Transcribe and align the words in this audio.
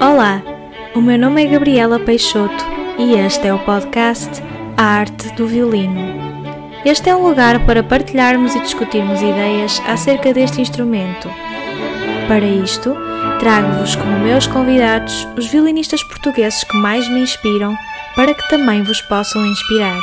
Olá, 0.00 0.40
o 0.94 1.00
meu 1.00 1.18
nome 1.18 1.44
é 1.44 1.48
Gabriela 1.48 1.98
Peixoto 1.98 2.64
e 2.96 3.14
este 3.14 3.48
é 3.48 3.52
o 3.52 3.58
podcast 3.58 4.40
A 4.76 4.84
Arte 4.84 5.32
do 5.34 5.48
Violino. 5.48 6.00
Este 6.84 7.10
é 7.10 7.16
um 7.16 7.26
lugar 7.26 7.66
para 7.66 7.82
partilharmos 7.82 8.54
e 8.54 8.60
discutirmos 8.60 9.20
ideias 9.20 9.82
acerca 9.84 10.32
deste 10.32 10.60
instrumento. 10.60 11.28
Para 12.28 12.46
isto, 12.46 12.94
trago-vos 13.40 13.96
como 13.96 14.20
meus 14.20 14.46
convidados 14.46 15.26
os 15.36 15.46
violinistas 15.48 16.04
portugueses 16.04 16.62
que 16.62 16.76
mais 16.76 17.08
me 17.08 17.20
inspiram 17.20 17.76
para 18.14 18.34
que 18.34 18.48
também 18.48 18.84
vos 18.84 19.00
possam 19.02 19.44
inspirar. 19.44 19.98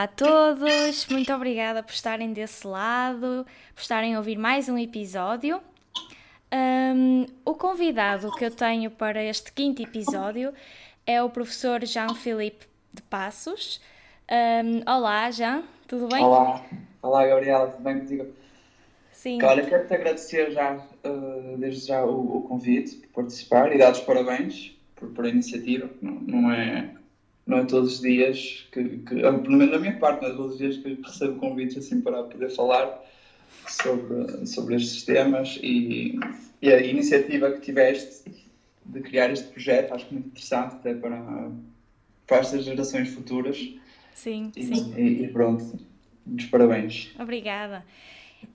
Olá 0.00 0.04
a 0.04 0.08
todos, 0.08 1.06
muito 1.10 1.30
obrigada 1.30 1.82
por 1.82 1.92
estarem 1.92 2.32
desse 2.32 2.66
lado, 2.66 3.44
por 3.74 3.82
estarem 3.82 4.14
a 4.14 4.18
ouvir 4.18 4.38
mais 4.38 4.66
um 4.66 4.78
episódio. 4.78 5.60
Um, 6.50 7.26
o 7.44 7.52
convidado 7.52 8.30
que 8.32 8.46
eu 8.46 8.50
tenho 8.50 8.90
para 8.90 9.22
este 9.22 9.52
quinto 9.52 9.82
episódio 9.82 10.54
é 11.06 11.22
o 11.22 11.28
professor 11.28 11.84
Jean-Philippe 11.84 12.64
de 12.94 13.02
Passos. 13.02 13.78
Um, 14.30 14.90
olá, 14.90 15.30
Jean, 15.30 15.64
tudo 15.86 16.08
bem? 16.08 16.24
Olá, 16.24 16.64
olá 17.02 17.26
Gabriela, 17.26 17.66
tudo 17.66 17.84
bem 17.84 18.00
contigo? 18.00 18.26
Sim. 19.12 19.42
Olha, 19.42 19.66
quero-te 19.66 19.92
agradecer 19.92 20.50
já, 20.52 20.76
uh, 20.76 21.58
desde 21.58 21.88
já 21.88 22.02
o, 22.06 22.38
o, 22.38 22.42
convite 22.44 22.96
por 22.96 23.24
participar 23.24 23.70
e 23.70 23.76
dar 23.76 23.92
os 23.92 24.00
parabéns 24.00 24.74
por, 24.96 25.10
por 25.10 25.26
a 25.26 25.28
iniciativa. 25.28 25.90
Não, 26.00 26.14
não 26.14 26.50
é 26.50 26.94
não 27.50 27.58
é 27.58 27.64
todos 27.64 27.94
os 27.94 28.00
dias 28.00 28.68
que, 28.70 28.82
que 28.98 29.16
pelo 29.16 29.56
menos 29.56 29.72
da 29.72 29.78
minha 29.78 29.98
parte, 29.98 30.22
não 30.22 30.30
é 30.30 30.34
todos 30.34 30.52
os 30.52 30.58
dias 30.58 30.76
que 30.76 30.94
recebo 31.02 31.38
convites 31.40 31.76
assim 31.76 32.00
para 32.00 32.22
poder 32.22 32.48
falar 32.50 33.02
sobre, 33.66 34.46
sobre 34.46 34.76
estes 34.76 35.04
temas 35.04 35.58
e, 35.60 36.18
e 36.62 36.72
a 36.72 36.80
iniciativa 36.80 37.50
que 37.50 37.60
tiveste 37.60 38.30
de 38.86 39.00
criar 39.00 39.32
este 39.32 39.48
projeto, 39.48 39.92
acho 39.92 40.06
muito 40.12 40.28
interessante 40.28 40.76
até 40.76 40.94
para, 40.94 41.50
para 42.24 42.38
estas 42.38 42.64
gerações 42.64 43.08
futuras. 43.08 43.58
Sim, 44.14 44.52
e, 44.56 44.62
sim. 44.62 44.94
E, 44.96 45.24
e 45.24 45.28
pronto, 45.28 45.76
muitos 46.24 46.46
parabéns. 46.46 47.10
Obrigada. 47.18 47.84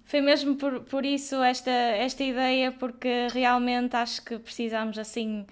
Foi 0.06 0.22
mesmo 0.22 0.56
por, 0.56 0.82
por 0.82 1.06
isso 1.06 1.36
esta, 1.44 1.70
esta 1.70 2.24
ideia, 2.24 2.72
porque 2.72 3.28
realmente 3.34 3.96
acho 3.98 4.24
que 4.24 4.40
precisamos 4.40 4.98
assim 4.98 5.46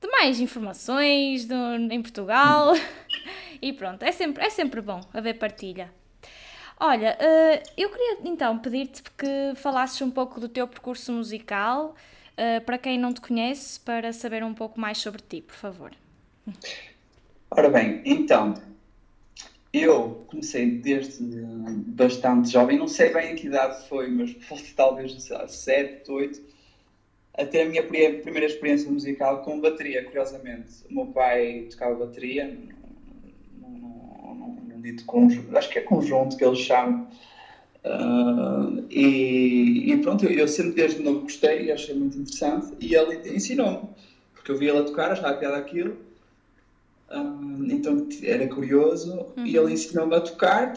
de 0.00 0.08
mais 0.08 0.40
informações 0.40 1.44
do, 1.44 1.54
em 1.90 2.00
Portugal. 2.02 2.72
e 3.60 3.72
pronto, 3.72 4.02
é 4.02 4.12
sempre, 4.12 4.44
é 4.44 4.50
sempre 4.50 4.80
bom 4.80 5.00
haver 5.12 5.38
partilha. 5.38 5.90
Olha, 6.80 7.18
uh, 7.20 7.70
eu 7.76 7.90
queria 7.90 8.18
então 8.24 8.56
pedir-te 8.58 9.02
que 9.02 9.52
falasses 9.56 10.00
um 10.00 10.10
pouco 10.10 10.38
do 10.38 10.48
teu 10.48 10.66
percurso 10.68 11.12
musical, 11.12 11.96
uh, 12.34 12.64
para 12.64 12.78
quem 12.78 12.96
não 12.96 13.12
te 13.12 13.20
conhece, 13.20 13.80
para 13.80 14.12
saber 14.12 14.44
um 14.44 14.54
pouco 14.54 14.80
mais 14.80 14.98
sobre 14.98 15.20
ti, 15.20 15.42
por 15.42 15.56
favor. 15.56 15.90
Ora 17.50 17.68
bem, 17.68 18.00
então, 18.04 18.54
eu 19.72 20.24
comecei 20.28 20.70
desde 20.70 21.24
bastante 21.88 22.50
jovem, 22.50 22.78
não 22.78 22.86
sei 22.86 23.12
bem 23.12 23.32
a 23.32 23.34
que 23.34 23.48
idade 23.48 23.88
foi, 23.88 24.08
mas 24.08 24.30
fosse 24.44 24.72
talvez, 24.74 25.20
sei 25.20 25.36
lá, 25.36 25.48
7, 25.48 26.10
8, 26.10 26.40
até 27.38 27.62
a 27.62 27.68
minha 27.68 27.82
primeira 27.84 28.46
experiência 28.46 28.90
musical 28.90 29.42
com 29.42 29.60
bateria, 29.60 30.04
curiosamente. 30.04 30.84
O 30.90 30.94
meu 30.94 31.06
pai 31.06 31.68
tocava 31.70 32.06
bateria 32.06 32.58
num, 33.60 34.80
dito 34.82 35.04
conjunto, 35.04 35.56
acho 35.56 35.70
que 35.70 35.78
é 35.78 35.82
conjunto 35.82 36.36
que 36.36 36.44
eles 36.44 36.58
chamam. 36.58 37.08
Uh, 37.84 38.84
e, 38.90 39.92
e, 39.92 39.96
pronto, 39.98 40.24
eu, 40.26 40.30
eu, 40.30 40.48
sempre 40.48 40.72
desde 40.72 41.00
novo 41.00 41.20
gostei 41.20 41.66
e 41.66 41.72
achei 41.72 41.94
muito 41.94 42.18
interessante. 42.18 42.74
E 42.80 42.94
ele 42.94 43.34
ensinou-me, 43.34 43.88
porque 44.34 44.50
eu 44.50 44.58
via 44.58 44.70
ele 44.70 44.80
a 44.80 44.84
tocar, 44.84 45.12
achava 45.12 45.36
piada 45.36 45.56
aquilo. 45.56 45.96
Uh, 47.08 47.66
então 47.70 48.06
era 48.22 48.48
curioso. 48.48 49.26
Uhum. 49.36 49.46
E 49.46 49.56
ele 49.56 49.72
ensinou-me 49.72 50.14
a 50.16 50.20
tocar. 50.20 50.74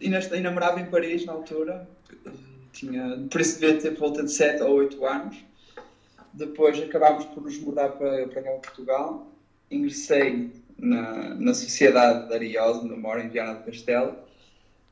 E, 0.00 0.08
e 0.08 0.40
namorava 0.40 0.78
em 0.78 0.86
Paris 0.86 1.24
na 1.24 1.32
altura. 1.32 1.88
Tinha, 2.72 3.26
por 3.30 3.40
isso 3.40 3.60
devia 3.60 3.80
ter 3.80 3.94
volta 3.94 4.22
de 4.22 4.32
7 4.32 4.62
ou 4.62 4.76
8 4.76 5.04
anos 5.06 5.51
depois 6.32 6.80
acabámos 6.80 7.24
por 7.26 7.42
nos 7.42 7.58
mudar 7.58 7.90
para, 7.90 8.26
para 8.28 8.42
cá 8.42 8.50
Portugal. 8.52 9.26
Ingressei 9.70 10.50
na, 10.78 11.34
na 11.34 11.54
Sociedade 11.54 12.28
da 12.28 12.34
Ariosa, 12.34 12.80
onde 12.80 12.96
moro, 12.96 13.20
em 13.20 13.28
Viana 13.28 13.54
do 13.54 13.64
Castelo, 13.64 14.16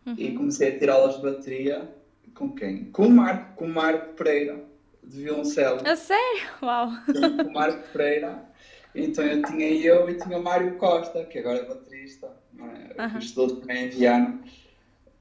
uhum. 0.07 0.15
e 0.17 0.35
comecei 0.35 0.77
a 0.77 0.79
ter 0.79 0.91
aulas 0.91 1.17
de 1.17 1.23
bateria 1.23 1.89
com 2.35 2.53
quem? 2.53 2.85
Com 2.85 3.07
o 3.07 3.11
Marco, 3.11 3.57
com 3.57 3.67
o 3.67 3.69
Marco 3.69 4.15
Pereira, 4.15 4.65
de 5.03 5.23
violoncelo. 5.23 5.81
A 5.87 5.97
sério? 5.97 6.43
Uau! 6.63 6.89
Com 7.07 7.51
o 7.51 7.53
Marco 7.53 7.93
Pereira. 7.93 8.51
Então 8.95 9.25
eu 9.25 9.43
tinha 9.43 9.69
eu 9.69 10.09
e 10.09 10.15
tinha 10.15 10.39
o 10.39 10.43
Mário 10.43 10.77
Costa, 10.77 11.25
que 11.25 11.39
agora 11.39 11.59
é 11.59 11.65
baterista, 11.65 12.29
é? 12.59 13.03
uhum. 13.03 13.19
estudou 13.19 13.57
também 13.57 13.87
em 13.87 13.89
Viana. 13.91 14.41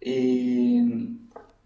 E, 0.01 1.17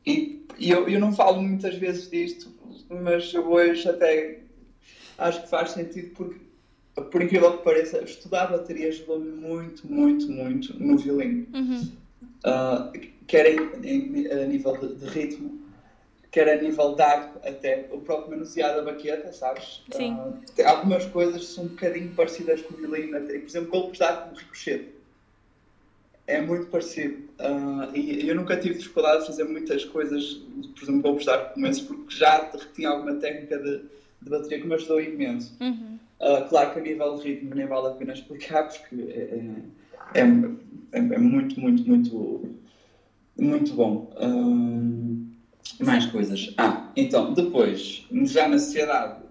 e, 0.05 0.45
e 0.57 0.69
eu, 0.71 0.89
eu 0.89 0.99
não 0.99 1.13
falo 1.13 1.41
muitas 1.41 1.75
vezes 1.75 2.09
disto, 2.09 2.51
mas 2.89 3.33
hoje 3.33 3.89
até 3.89 4.39
acho 5.17 5.43
que 5.43 5.49
faz 5.49 5.71
sentido 5.71 6.13
porque, 6.15 6.39
por 7.11 7.21
incrível 7.21 7.57
que 7.57 7.63
pareça, 7.63 8.03
estudar 8.03 8.47
bateria 8.47 8.89
ajudou-me 8.89 9.31
muito, 9.31 9.87
muito, 9.91 10.31
muito 10.31 10.79
no 10.79 10.97
violino. 10.97 11.47
Uhum. 11.53 11.91
Uh, 12.45 12.99
quer 13.27 13.47
em, 13.47 13.59
em, 13.83 14.31
a 14.31 14.45
nível 14.45 14.77
de, 14.77 14.95
de, 14.95 15.05
ritmo, 15.05 15.61
quer 16.31 16.49
a 16.49 16.61
nível 16.61 16.95
de 16.95 17.01
arco, 17.01 17.39
até 17.47 17.87
o 17.91 17.99
próprio 17.99 18.31
manusear 18.31 18.75
da 18.75 18.81
baqueta, 18.81 19.31
sabes? 19.31 19.81
Sim. 19.91 20.13
Uh, 20.15 20.41
algumas 20.65 21.05
coisas 21.05 21.45
são 21.47 21.65
um 21.65 21.67
bocadinho 21.69 22.13
parecidas 22.15 22.61
com 22.61 22.73
o 22.73 22.77
violino, 22.77 23.17
até, 23.17 23.39
por 23.39 23.47
exemplo, 23.47 23.71
golpes 23.71 23.97
de 23.97 24.03
arco 24.03 24.31
no 24.31 24.37
ricochete. 24.37 25.02
É 26.25 26.41
muito 26.41 26.67
parecido. 26.67 27.23
Uh, 27.39 27.95
e 27.95 28.27
eu 28.27 28.35
nunca 28.35 28.55
tive 28.57 28.75
dificuldade 28.75 29.21
de 29.21 29.27
fazer 29.27 29.43
muitas 29.43 29.83
coisas, 29.85 30.41
por 30.75 30.83
exemplo, 30.83 31.19
arco 31.29 31.53
como 31.53 31.67
esse, 31.67 31.83
porque 31.83 32.15
já 32.15 32.49
tinha 32.73 32.89
alguma 32.89 33.15
técnica 33.15 33.57
de 33.59 33.81
de 34.23 34.29
bateria 34.29 34.59
que 34.61 34.67
me 34.67 34.73
ajudou 34.75 35.01
imenso. 35.01 35.55
Uhum. 35.59 35.99
Uh, 36.19 36.47
claro 36.49 36.71
que 36.71 36.79
a 36.79 36.81
nível 36.81 37.15
de 37.17 37.23
ritmo 37.23 37.53
nem 37.53 37.67
vale 37.67 37.87
a 37.87 37.91
pena 37.91 38.13
explicar, 38.13 38.69
porque 38.69 38.95
é, 38.95 39.39
é, 40.13 40.21
é, 40.21 40.21
é, 40.21 40.99
é 40.99 41.17
muito, 41.17 41.59
muito, 41.59 41.87
muito, 41.87 42.55
muito 43.37 43.73
bom. 43.73 44.11
Uh, 44.17 45.83
mais 45.83 46.05
coisas. 46.05 46.53
Ah, 46.57 46.89
então, 46.95 47.33
depois, 47.33 48.07
já 48.23 48.47
na 48.47 48.57
sociedade, 48.57 49.21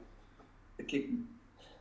aqui, 0.78 1.18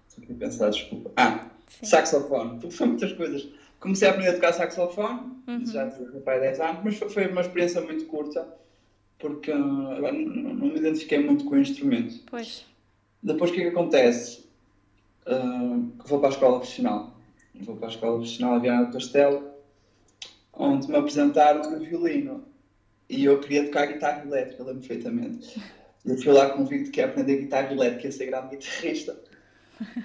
estou 0.08 0.24
aqui 0.24 0.34
a 0.34 0.36
pensar, 0.36 0.70
desculpa. 0.70 1.12
Ah, 1.18 1.50
Sim. 1.68 1.86
saxofone, 1.86 2.60
porque 2.60 2.76
são 2.76 2.88
muitas 2.88 3.12
coisas. 3.14 3.48
Comecei 3.82 4.08
a 4.08 4.12
aprender 4.12 4.30
a 4.30 4.34
tocar 4.36 4.54
saxofone, 4.54 5.42
uhum. 5.48 5.66
já 5.66 5.90
tive 5.90 6.20
pai 6.20 6.40
10 6.40 6.60
anos, 6.60 6.82
mas 6.84 6.98
foi, 7.12 7.28
uma 7.28 7.42
experiência 7.42 7.82
muito 7.82 8.06
curta, 8.06 8.48
porque 9.18 9.52
uh, 9.52 9.56
não, 9.56 10.12
não 10.12 10.68
me 10.68 10.78
identifiquei 10.78 11.18
muito 11.18 11.46
com 11.46 11.56
o 11.56 11.60
instrumento. 11.60 12.24
Pois. 12.30 12.64
Depois 13.24 13.50
o 13.50 13.54
que 13.56 13.62
é 13.62 13.64
que 13.64 13.70
acontece? 13.70 14.46
Uh, 15.26 15.92
vou 16.06 16.20
para 16.20 16.30
a 16.30 16.32
escola 16.32 16.60
profissional. 16.60 17.18
Vou 17.56 17.76
para 17.76 17.88
a 17.88 17.92
escola 17.92 18.18
profissional 18.18 18.60
de 18.60 18.62
Viana 18.62 18.86
do 18.86 18.94
Castelo, 18.94 19.52
onde 20.54 20.88
me 20.88 20.96
apresentaram 20.98 21.72
no 21.72 21.80
violino. 21.80 22.46
E 23.10 23.26
eu 23.26 23.40
queria 23.40 23.66
tocar 23.66 23.88
guitarra 23.88 24.24
elétrica, 24.24 24.64
lembro 24.64 24.80
perfeitamente. 24.82 25.60
Eu 26.06 26.18
fui 26.18 26.32
lá 26.32 26.52
convicto 26.52 26.92
que 26.92 27.00
ia 27.00 27.08
aprender 27.08 27.38
guitarra 27.38 27.74
elétrica, 27.74 28.06
ia 28.06 28.12
ser 28.12 28.28
grande 28.28 28.56
guitarrista. 28.56 29.20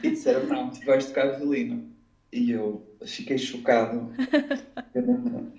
E 0.02 0.08
disseram, 0.08 0.46
não, 0.46 0.70
tu 0.70 0.82
vais 0.86 1.04
tocar 1.04 1.36
violino. 1.36 1.95
E 2.38 2.50
eu 2.50 2.86
fiquei 3.04 3.38
chocado. 3.38 4.12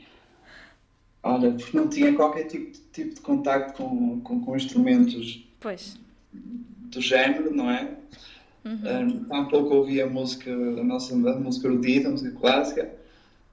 Olha, 1.24 1.52
porque 1.52 1.76
não 1.76 1.90
tinha 1.90 2.14
qualquer 2.14 2.46
tipo, 2.46 2.78
tipo 2.94 3.16
de 3.16 3.22
contacto 3.22 3.74
com, 3.74 4.22
com, 4.22 4.40
com 4.40 4.56
instrumentos. 4.56 5.46
Pois 5.60 5.98
do 6.90 7.02
género, 7.02 7.54
não 7.54 7.70
é? 7.70 7.96
Uhum. 8.66 9.02
Um, 9.02 9.24
tampouco 9.26 9.76
ouvia 9.76 10.06
a 10.06 10.10
música, 10.10 10.52
a 10.52 10.84
nossa 10.84 11.14
a 11.14 11.18
música 11.18 11.68
erudita, 11.68 12.08
a 12.08 12.12
música 12.12 12.32
clássica, 12.38 12.92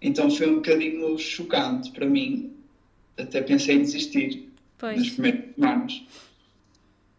então 0.03 0.31
foi 0.31 0.49
um 0.49 0.57
bocadinho 0.57 1.17
chocante 1.19 1.91
para 1.93 2.07
mim, 2.07 2.53
até 3.17 3.41
pensei 3.43 3.77
em 3.77 3.83
desistir 3.83 4.53
pois. 4.79 4.99
nos 4.99 5.11
primeiros 5.11 5.63
anos. 5.63 6.07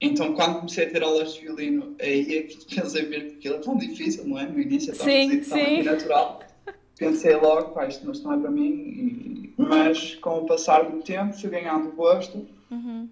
Então, 0.05 0.33
quando 0.33 0.57
comecei 0.57 0.85
a 0.85 0.89
ter 0.89 1.03
aulas 1.03 1.33
de 1.33 1.41
violino, 1.41 1.95
aí 2.01 2.37
é 2.37 2.43
que 2.43 2.75
pensei 2.75 3.05
ver 3.05 3.25
que 3.25 3.35
aquilo 3.37 3.55
é 3.55 3.59
tão 3.59 3.77
difícil, 3.77 4.27
não 4.27 4.39
é? 4.39 4.47
No 4.47 4.59
início 4.59 4.91
é 4.91 4.95
tão, 4.95 5.05
sim, 5.05 5.43
sim. 5.43 5.83
natural. 5.83 6.39
Pensei 6.97 7.35
logo, 7.35 7.71
pá, 7.71 7.87
isto 7.87 8.05
não 8.05 8.33
é 8.33 8.37
para 8.37 8.51
mim, 8.51 8.69
e... 8.69 9.53
mas 9.57 10.15
com 10.15 10.39
o 10.39 10.45
passar 10.45 10.89
do 10.89 11.01
tempo 11.01 11.33
fui 11.33 11.49
ganhando 11.49 11.91
gosto. 11.91 12.47
Uhum 12.71 13.07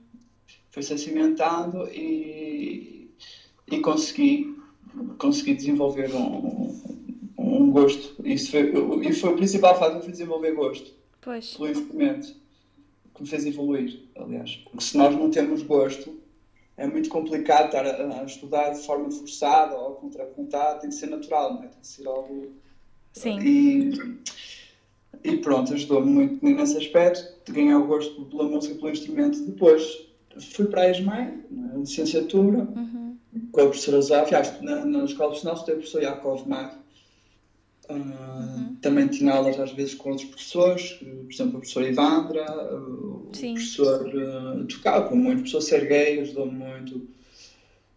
foi-se 0.73 0.97
cimentando 0.97 1.87
e, 1.91 3.07
e 3.71 3.79
consegui, 3.79 4.57
consegui 5.19 5.53
desenvolver 5.53 6.11
um, 6.15 6.75
um 7.37 7.69
gosto. 7.69 8.15
Isso 8.25 8.49
foi, 8.49 8.73
e 9.07 9.13
foi 9.13 9.33
o 9.33 9.35
principal 9.35 9.77
fato, 9.77 10.01
foi 10.01 10.11
desenvolver 10.11 10.53
gosto 10.53 10.91
pois. 11.21 11.53
pelo 11.53 11.69
instrumento. 11.69 12.35
que 13.13 13.21
me 13.21 13.29
fez 13.29 13.45
evoluir, 13.45 13.99
aliás. 14.15 14.55
Porque 14.63 14.83
se 14.83 14.97
nós 14.97 15.15
não 15.15 15.29
temos 15.29 15.61
gosto, 15.61 16.19
é 16.77 16.87
muito 16.87 17.09
complicado 17.09 17.67
estar 17.67 17.85
a, 17.85 18.21
a 18.21 18.23
estudar 18.23 18.71
de 18.71 18.85
forma 18.85 19.11
forçada 19.11 19.75
ou 19.75 19.95
contra 19.95 20.25
vontade, 20.35 20.81
tem 20.81 20.89
que 20.89 20.95
ser 20.95 21.07
natural, 21.07 21.53
não 21.55 21.63
é? 21.63 21.67
Tem 21.67 21.79
que 21.79 21.87
ser 21.87 22.07
algo. 22.07 22.51
Sim. 23.13 23.39
E, 23.39 24.19
e 25.23 25.37
pronto, 25.37 25.73
ajudou-me 25.73 26.09
muito 26.11 26.43
nesse 26.43 26.77
aspecto, 26.77 27.31
de 27.45 27.51
ganhar 27.51 27.77
o 27.79 27.85
gosto 27.85 28.25
pela 28.25 28.43
música, 28.45 28.75
pelo 28.75 28.89
instrumento. 28.89 29.39
Depois 29.45 30.07
fui 30.53 30.65
para 30.65 30.81
a 30.81 30.89
ESMAI, 30.89 31.37
na 31.51 31.75
licenciatura, 31.75 32.67
Uhum. 32.75 33.17
com 33.51 33.61
a 33.61 33.65
professora 33.65 34.01
Zafia, 34.01 34.41
na, 34.61 34.83
na 34.85 35.05
escola 35.05 35.29
profissional, 35.29 35.57
estou 35.57 35.73
a 35.73 35.77
professor 35.77 36.01
Yakov 36.01 36.47
Mag. 36.47 36.82
Uh, 37.89 38.75
Também 38.81 39.07
tinha 39.07 39.33
aulas 39.33 39.59
às 39.59 39.71
vezes 39.73 39.93
com 39.93 40.09
outros 40.11 40.27
professores, 40.29 40.93
por 40.93 41.31
exemplo, 41.31 41.57
o 41.57 41.59
professor 41.59 41.83
Ivandra, 41.83 42.45
o 42.73 43.29
Sim. 43.33 43.53
professor 43.55 44.07
uh, 44.07 44.65
tocava 44.65 45.13
muito, 45.15 45.39
o 45.39 45.41
professor 45.41 45.61
Serguei 45.61 46.19
ajudou-me 46.21 46.53
muito, 46.53 47.07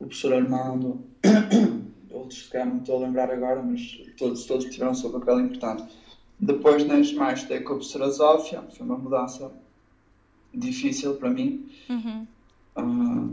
o 0.00 0.06
professor 0.06 0.34
Armando, 0.34 1.00
outros 2.10 2.48
calhar 2.48 2.68
não 2.68 2.78
estou 2.78 2.96
a 2.96 3.06
lembrar 3.06 3.30
agora, 3.30 3.62
mas 3.62 4.00
todos, 4.18 4.44
todos 4.44 4.66
tiveram 4.66 4.92
o 4.92 4.94
seu 4.96 5.10
papel 5.10 5.40
importante. 5.40 5.84
Depois, 6.38 6.84
nas 6.86 7.12
mais, 7.12 7.38
estudei 7.38 7.60
com 7.60 7.74
a 7.74 7.76
professora 7.76 8.10
Zófia, 8.10 8.62
foi 8.76 8.84
uma 8.86 8.98
mudança 8.98 9.50
difícil 10.52 11.14
para 11.14 11.30
mim, 11.30 11.68
Uhum. 11.88 12.26
ah, 12.74 13.28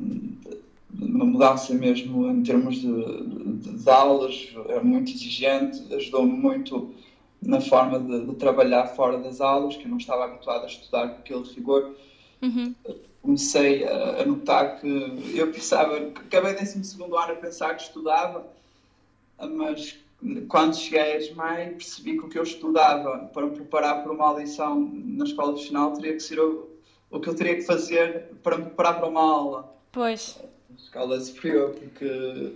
uma 0.99 1.25
mudança 1.25 1.73
mesmo 1.73 2.29
em 2.29 2.43
termos 2.43 2.75
de, 2.75 2.87
de, 3.57 3.83
de 3.83 3.89
aulas, 3.89 4.53
é 4.69 4.79
muito 4.79 5.11
exigente, 5.11 5.93
ajudou-me 5.93 6.31
muito 6.31 6.93
na 7.41 7.59
forma 7.59 7.99
de, 7.99 8.25
de 8.25 8.35
trabalhar 8.35 8.87
fora 8.87 9.17
das 9.17 9.41
aulas, 9.41 9.75
que 9.75 9.83
eu 9.83 9.89
não 9.89 9.97
estava 9.97 10.25
habituado 10.25 10.63
a 10.63 10.67
estudar 10.67 11.09
com 11.09 11.19
aquele 11.19 11.43
rigor. 11.43 11.95
Uhum. 12.41 12.73
Comecei 13.21 13.85
a, 13.85 14.21
a 14.21 14.25
notar 14.25 14.79
que 14.79 14.87
eu 15.35 15.51
pensava, 15.51 15.97
acabei 15.97 16.53
décimo 16.53 16.83
segundo 16.83 17.17
ano 17.17 17.33
a 17.33 17.35
pensar 17.35 17.75
que 17.75 17.83
estudava, 17.83 18.45
mas 19.39 19.97
quando 20.47 20.75
cheguei 20.75 21.01
a 21.01 21.17
ESMAI 21.17 21.69
percebi 21.71 22.17
que 22.17 22.25
o 22.25 22.29
que 22.29 22.39
eu 22.39 22.43
estudava 22.43 23.29
para 23.33 23.45
me 23.45 23.51
preparar 23.51 24.03
para 24.03 24.11
uma 24.11 24.27
audição 24.27 24.89
na 24.93 25.25
escola 25.25 25.51
profissional 25.51 25.91
teria 25.93 26.13
que 26.13 26.21
ser 26.21 26.39
o, 26.39 26.69
o 27.11 27.19
que 27.19 27.27
eu 27.27 27.35
teria 27.35 27.55
que 27.55 27.63
fazer 27.63 28.29
para 28.41 28.57
me 28.57 28.65
preparar 28.65 28.99
para 28.99 29.09
uma 29.09 29.21
aula 29.21 29.73
Pois. 29.93 30.39
Escala 30.77 31.19
superior, 31.19 31.71
porque 31.71 32.55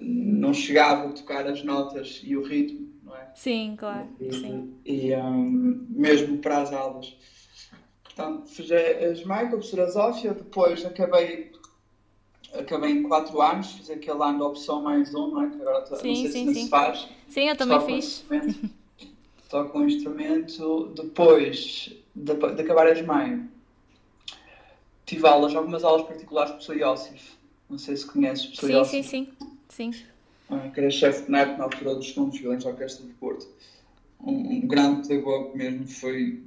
não 0.00 0.54
chegava 0.54 1.08
a 1.08 1.12
tocar 1.12 1.46
as 1.46 1.62
notas 1.62 2.20
e 2.24 2.36
o 2.36 2.42
ritmo, 2.42 2.88
não 3.04 3.16
é? 3.16 3.28
Sim, 3.34 3.74
claro. 3.76 4.08
E, 4.20 4.32
Sim. 4.32 4.74
e, 4.84 5.14
um, 5.14 5.86
mesmo 5.90 6.38
para 6.38 6.62
as 6.62 6.72
aulas. 6.72 7.16
Portanto, 8.04 8.48
fiz 8.48 8.70
a 8.70 9.14
SMAI 9.14 9.48
com 9.48 9.56
a 9.56 9.58
professora 9.58 9.90
Zófia, 9.90 10.34
depois 10.34 10.84
acabei, 10.84 11.52
acabei 12.52 12.92
em 12.92 13.02
4 13.04 13.40
anos, 13.40 13.72
fiz 13.72 13.90
aquele 13.90 14.22
ano 14.22 14.38
de 14.38 14.44
opção 14.44 14.82
mais 14.82 15.14
um, 15.14 15.28
não 15.28 15.42
é? 15.42 15.50
Que 15.50 15.60
agora 15.62 15.86
Sim, 15.86 15.92
não 15.92 16.00
sei 16.00 16.14
sim, 16.14 16.46
se 16.48 16.54
sim. 16.54 16.64
se 16.64 16.68
faz. 16.68 17.08
Sim, 17.28 17.48
eu 17.48 17.56
também 17.56 17.80
fiz. 17.80 18.04
instrumento. 18.06 18.70
Só 19.48 19.64
com 19.64 19.78
o 19.78 19.86
instrumento. 19.86 20.92
Depois 20.94 21.94
de, 22.14 22.34
de 22.34 22.62
acabar 22.62 22.86
a 22.86 22.94
SMAI, 22.94 23.40
tive 25.08 25.26
aulas, 25.26 25.54
algumas 25.56 25.82
aulas 25.84 26.06
particulares 26.06 26.50
com 26.50 26.56
o 26.58 26.60
professor 26.60 26.76
Iosif. 26.76 27.32
Não 27.70 27.78
sei 27.78 27.96
se 27.96 28.06
conheces 28.06 28.44
o 28.44 28.48
professor 28.56 28.84
Sim, 28.84 29.02
sim, 29.02 29.26
sim. 29.68 29.90
Sim. 29.90 30.04
Ah, 30.50 30.68
que 30.68 30.80
era 30.80 30.90
chefe 30.90 31.24
de 31.24 31.30
NAP 31.30 31.58
na 31.58 31.64
altura 31.64 31.94
dos 31.94 32.12
violões 32.12 32.62
da 32.64 32.70
Orquestra 32.70 33.06
de 33.06 33.12
Porto. 33.14 33.46
Um, 34.20 34.56
um 34.56 34.66
grande 34.66 35.08
pedagogo 35.08 35.56
mesmo, 35.56 35.86
foi 35.86 36.42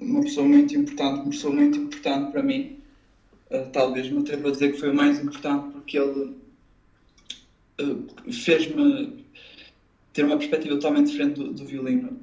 uma 0.00 0.22
pessoa 0.22 0.46
muito 0.46 0.74
importante, 0.76 1.20
uma 1.20 1.30
pessoa 1.30 1.54
muito 1.54 1.78
importante 1.78 2.32
para 2.32 2.42
mim. 2.42 2.78
Ah, 3.50 3.68
talvez 3.72 4.10
me 4.10 4.20
atrevo 4.20 4.48
a 4.48 4.50
dizer 4.50 4.72
que 4.72 4.78
foi 4.78 4.90
o 4.90 4.94
mais 4.94 5.20
importante 5.20 5.72
porque 5.72 5.98
ele 5.98 6.36
ah, 7.80 8.32
fez-me 8.32 9.24
ter 10.12 10.24
uma 10.24 10.36
perspectiva 10.36 10.74
totalmente 10.74 11.10
diferente 11.10 11.38
do, 11.38 11.52
do 11.52 11.64
violino, 11.64 12.18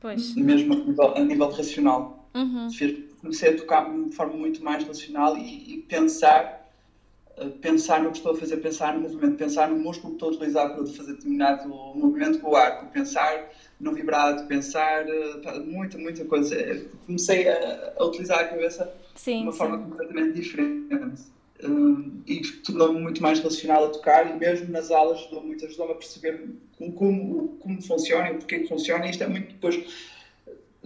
Pois. 0.00 0.34
mesmo 0.34 0.74
a 0.74 0.76
nível, 0.76 1.16
a 1.16 1.20
nível 1.20 1.48
racional. 1.50 2.28
Uhum. 2.34 2.70
Fez- 2.70 3.03
comecei 3.24 3.50
a 3.50 3.56
tocar 3.56 3.90
de 3.90 4.14
forma 4.14 4.34
muito 4.34 4.62
mais 4.62 4.84
racional 4.84 5.36
e, 5.38 5.74
e 5.74 5.78
pensar, 5.82 6.70
eh, 7.38 7.48
pensar 7.60 8.02
no 8.02 8.10
que 8.10 8.18
estou 8.18 8.32
a 8.32 8.36
fazer, 8.36 8.58
pensar 8.58 8.94
no 8.94 9.00
movimento, 9.00 9.36
pensar 9.36 9.68
no 9.70 9.76
músculo 9.76 10.10
que 10.10 10.16
estou 10.16 10.28
a 10.28 10.32
utilizar 10.32 10.74
para 10.74 10.86
fazer 10.86 11.12
determinado 11.14 11.68
movimento 11.68 12.38
com 12.40 12.50
o 12.50 12.56
arco, 12.56 12.86
pensar 12.92 13.50
no 13.80 13.92
vibrato, 13.92 14.46
pensar 14.46 15.08
eh, 15.08 15.58
muita, 15.64 15.96
muita 15.96 16.24
coisa. 16.26 16.54
Eh, 16.54 16.84
Comecei 17.06 17.48
a, 17.48 17.94
a 17.98 18.04
utilizar 18.04 18.40
a 18.40 18.48
cabeça 18.48 18.84
de 19.14 19.20
Sim, 19.20 19.42
uma 19.44 19.52
forma 19.52 19.78
sim. 19.78 19.84
completamente 19.84 20.34
diferente. 20.34 21.34
Hum, 21.62 22.20
e 22.26 22.42
tornou-me 22.66 23.00
muito 23.00 23.22
mais 23.22 23.40
racional 23.40 23.86
a 23.86 23.88
tocar 23.88 24.28
e 24.28 24.38
mesmo 24.38 24.70
nas 24.70 24.90
aulas 24.90 25.20
ajudou-me 25.20 25.46
muito, 25.46 25.64
ajudou-me 25.64 25.92
a 25.92 25.94
perceber 25.94 26.50
como, 26.76 26.92
como, 26.92 27.48
como 27.60 27.80
funciona 27.80 28.30
e 28.32 28.34
porque 28.34 28.58
que 28.58 28.68
funciona 28.68 29.06
e 29.06 29.10
isto 29.10 29.22
é 29.22 29.28
muito 29.28 29.52
depois 29.52 30.13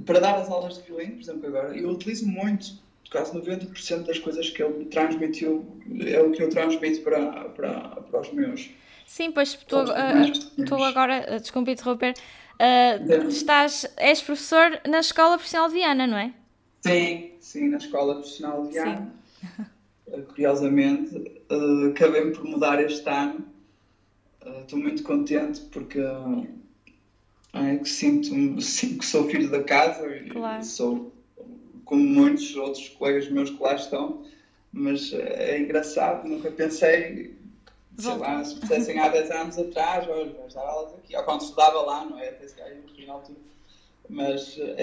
para 0.04 0.20
dar 0.20 0.36
as 0.36 0.48
aulas 0.50 0.76
de 0.76 0.82
violino, 0.82 1.12
por 1.14 1.20
exemplo, 1.22 1.46
agora, 1.48 1.76
eu 1.76 1.88
utilizo 1.90 2.26
muito, 2.26 2.66
quase 3.10 3.32
90% 3.36 4.04
das 4.04 4.18
coisas 4.18 4.50
que 4.50 4.62
ele 4.62 4.78
me 4.78 4.84
transmitiu 4.86 5.66
é 6.06 6.20
o 6.20 6.30
que 6.30 6.42
eu 6.42 6.48
transmito 6.50 7.00
para, 7.02 7.48
para, 7.50 7.72
para 8.02 8.20
os 8.20 8.32
meus. 8.32 8.70
Sim, 9.06 9.32
pois 9.32 9.54
tu, 9.54 9.76
pequenos. 9.84 10.82
agora, 10.84 11.24
ah, 11.28 11.38
desculpe 11.38 11.70
interromper, 11.72 12.14
Não. 12.60 13.28
estás, 13.28 13.90
és 13.96 14.20
professor 14.20 14.80
na 14.86 14.98
Escola 15.00 15.36
Profissional 15.36 15.68
de 15.68 15.74
Viana, 15.74 16.06
não 16.06 16.18
é? 16.18 16.34
Sim, 16.82 17.30
sim, 17.40 17.68
na 17.68 17.78
escola 17.78 18.14
profissional 18.16 18.64
de 18.66 18.72
Viana. 18.72 19.14
Eh, 20.10 20.20
Curiosamente, 20.22 21.14
eh, 21.50 21.88
acabei 21.90 22.30
por 22.30 22.44
mudar 22.44 22.82
este 22.82 23.08
ano. 23.08 23.44
Eh, 24.44 24.60
Estou 24.62 24.78
muito 24.78 25.02
contente 25.02 25.60
porque 25.72 25.98
eh, 26.00 26.46
é 27.52 27.76
que 27.76 27.88
sinto, 27.88 28.60
sinto 28.60 28.98
que 28.98 29.06
sou 29.06 29.28
filho 29.28 29.50
da 29.50 29.62
casa 29.62 30.06
e 30.16 30.28
Claro. 30.30 30.64
sou 30.64 31.12
como 31.84 32.02
muitos 32.02 32.54
outros 32.54 32.88
colegas 32.90 33.30
meus 33.30 33.50
que 33.50 33.62
lá 33.62 33.74
estão, 33.74 34.24
mas 34.72 35.12
eh, 35.14 35.54
é 35.54 35.58
engraçado, 35.60 36.28
nunca 36.28 36.50
pensei, 36.50 37.34
sei 37.96 38.10
Volta. 38.12 38.18
lá, 38.20 38.44
se 38.44 38.56
pensassem 38.56 38.98
há 38.98 39.08
10 39.08 39.30
anos 39.30 39.58
atrás, 39.58 40.06
olha, 40.08 40.30
vais 40.32 40.52
dar 40.54 40.60
aulas 40.66 40.94
aqui, 40.94 41.16
ou 41.16 41.22
quando 41.24 41.40
estudava 41.40 41.80
lá, 41.82 42.04
não 42.04 42.18
é? 42.18 42.28
Até 42.28 42.46
se 42.48 42.54
calhar 42.54 42.76
na 43.06 43.12
altura. 43.14 43.38
Mas 44.10 44.58
eh, 44.58 44.74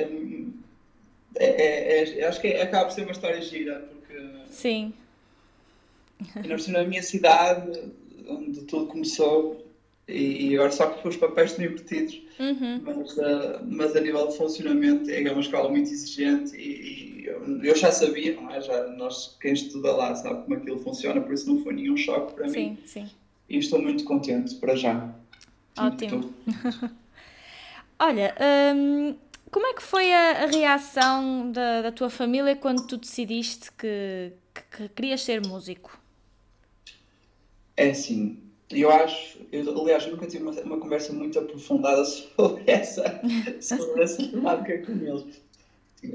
é, 1.35 1.45
é, 1.45 2.03
é, 2.03 2.19
é- 2.19 2.25
acho 2.27 2.41
que 2.41 2.47
acaba 2.47 2.85
por 2.85 2.93
ser 2.93 3.03
uma 3.03 3.11
história 3.11 3.41
gira, 3.41 3.79
porque 3.91 4.19
Sim. 4.49 4.93
na 6.69 6.83
minha 6.83 7.03
cidade, 7.03 7.91
onde 8.27 8.61
tudo 8.63 8.87
começou, 8.87 9.64
e, 10.07 10.49
e 10.49 10.55
agora 10.55 10.71
só 10.71 10.87
que 10.87 11.07
os 11.07 11.15
papéis 11.17 11.51
estão 11.51 11.65
invertidos, 11.65 12.21
Uhum. 12.39 12.81
mas, 12.83 13.17
ah, 13.19 13.61
mas 13.65 13.95
a 13.95 14.01
nível 14.01 14.27
de 14.27 14.35
funcionamento 14.37 15.09
é 15.09 15.31
uma 15.31 15.41
escola 15.41 15.69
muito 15.69 15.89
exigente 15.89 16.55
e, 16.55 17.21
e 17.21 17.25
eu, 17.25 17.63
eu 17.63 17.75
já 17.75 17.91
sabia, 17.91 18.35
não 18.35 18.49
é? 18.51 18.61
Já, 18.61 18.87
nós, 18.89 19.37
quem 19.41 19.53
estuda 19.53 19.91
lá 19.93 20.13
sabe 20.15 20.43
como 20.43 20.55
aquilo 20.55 20.79
funciona, 20.79 21.21
por 21.21 21.33
isso 21.33 21.47
não 21.51 21.63
foi 21.63 21.73
nenhum 21.73 21.95
choque 21.97 22.33
para 22.33 22.45
mim 22.47 22.51
Sim, 22.53 22.77
sim. 22.85 23.09
e 23.49 23.57
estou 23.57 23.81
muito 23.81 24.03
contente 24.03 24.55
para 24.55 24.75
já. 24.75 25.13
Ótimo. 25.77 26.33
Olha, 27.97 28.35
hum, 28.75 29.15
como 29.49 29.65
é 29.67 29.73
que 29.73 29.81
foi 29.81 30.11
a, 30.11 30.43
a 30.43 30.45
reação 30.47 31.51
da, 31.51 31.81
da 31.83 31.91
tua 31.91 32.09
família 32.09 32.55
quando 32.55 32.85
tu 32.85 32.97
decidiste 32.97 33.71
que, 33.71 34.33
que, 34.53 34.61
que 34.77 34.89
querias 34.89 35.21
ser 35.21 35.45
músico? 35.45 35.97
É 37.77 37.89
assim, 37.91 38.39
eu 38.71 38.89
acho, 38.89 39.39
eu, 39.51 39.81
aliás, 39.81 40.07
nunca 40.07 40.25
tive 40.25 40.43
uma, 40.43 40.51
uma 40.61 40.79
conversa 40.79 41.13
muito 41.13 41.37
aprofundada 41.37 42.03
sobre 42.05 42.63
essa, 42.67 43.21
sobre 43.61 44.03
essa 44.03 44.27
temática 44.27 44.79
com 44.79 44.93
eles. 44.93 45.45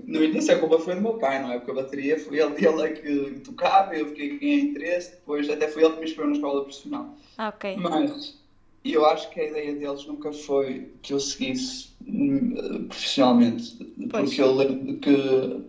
No 0.04 0.22
início 0.22 0.54
a 0.54 0.58
culpa 0.58 0.78
foi 0.78 0.94
do 0.94 1.00
meu 1.00 1.14
pai, 1.14 1.42
não 1.42 1.52
é? 1.52 1.58
Porque 1.58 1.72
a 1.72 1.82
bateria 1.82 2.18
foi 2.18 2.38
ele, 2.38 2.54
ele 2.64 2.82
é 2.82 2.88
que 2.90 3.40
tocava, 3.40 3.94
eu 3.94 4.08
fiquei 4.08 4.38
com 4.38 4.44
interesse, 4.44 5.12
depois 5.12 5.48
até 5.50 5.66
foi 5.68 5.82
ele 5.82 5.94
que 5.94 5.98
me 5.98 6.04
inscreveu 6.04 6.30
na 6.30 6.36
escola 6.36 6.62
profissional. 6.62 7.16
Ah, 7.38 7.48
ok. 7.48 7.76
Mas 7.76 8.38
eu 8.84 9.04
acho 9.06 9.30
que 9.30 9.40
a 9.40 9.44
ideia 9.44 9.74
deles 9.74 10.06
nunca 10.06 10.32
foi 10.32 10.92
que 11.02 11.12
eu 11.12 11.20
seguisse 11.20 11.88
hum, 12.06 12.86
profissionalmente, 12.88 13.76
Pois. 14.10 14.28
porque 14.28 14.42
eu 14.42 14.54
lembro 14.54 14.96
que 14.98 15.64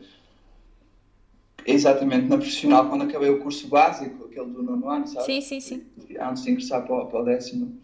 exatamente 1.65 2.27
na 2.27 2.37
profissional, 2.37 2.89
quando 2.89 3.03
acabei 3.03 3.29
o 3.29 3.39
curso 3.39 3.67
básico, 3.67 4.20
aquele 4.31 4.51
do 4.51 4.63
nono 4.63 4.89
ano, 4.89 5.07
sabe? 5.07 5.25
Sim, 5.25 5.41
sim, 5.41 5.59
sim. 5.59 5.83
antes 6.19 6.43
de 6.43 6.51
ingressar 6.51 6.85
para, 6.85 6.95
o- 6.95 7.05
para 7.07 7.21
o 7.21 7.25
décimo, 7.25 7.77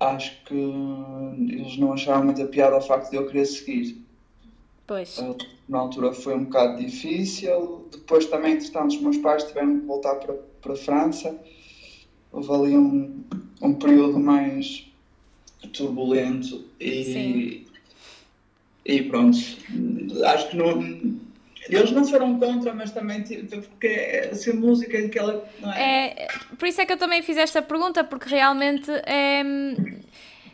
acho 0.00 0.44
que 0.44 0.54
eles 0.54 1.76
não 1.78 1.92
acharam 1.92 2.24
muita 2.24 2.44
piada 2.46 2.74
ao 2.74 2.82
facto 2.82 3.10
de 3.10 3.16
eu 3.16 3.26
querer 3.26 3.46
seguir. 3.46 4.02
Pois. 4.86 5.18
Uh, 5.18 5.36
Na 5.68 5.78
altura 5.78 6.12
foi 6.12 6.34
um 6.34 6.44
bocado 6.44 6.78
difícil, 6.84 7.86
depois 7.90 8.26
também, 8.26 8.54
entretanto, 8.54 8.90
os 8.96 9.00
meus 9.00 9.16
pais 9.18 9.44
tiveram 9.44 9.78
que 9.80 9.86
voltar 9.86 10.16
para, 10.16 10.34
para 10.60 10.72
a 10.72 10.76
França. 10.76 11.38
Houve 12.32 12.52
ali 12.52 12.76
um, 12.76 13.22
um 13.62 13.74
período 13.74 14.18
mais 14.18 14.86
turbulento 15.72 16.64
e, 16.80 17.04
Sim. 17.04 17.64
e 18.84 19.02
pronto. 19.04 19.38
Acho 20.26 20.50
que 20.50 20.56
não, 20.56 20.80
eles 21.68 21.90
não 21.92 22.04
foram 22.04 22.38
contra, 22.38 22.74
mas 22.74 22.90
também 22.90 23.22
porque 23.22 23.86
é, 23.86 24.34
ser 24.34 24.54
música 24.54 24.98
e 24.98 25.06
aquela. 25.06 25.44
Não 25.60 25.72
é? 25.72 26.06
é? 26.06 26.28
Por 26.58 26.66
isso 26.66 26.80
é 26.80 26.86
que 26.86 26.92
eu 26.92 26.96
também 26.96 27.22
fiz 27.22 27.36
esta 27.36 27.62
pergunta, 27.62 28.02
porque 28.02 28.28
realmente 28.28 28.90
é, 28.90 29.42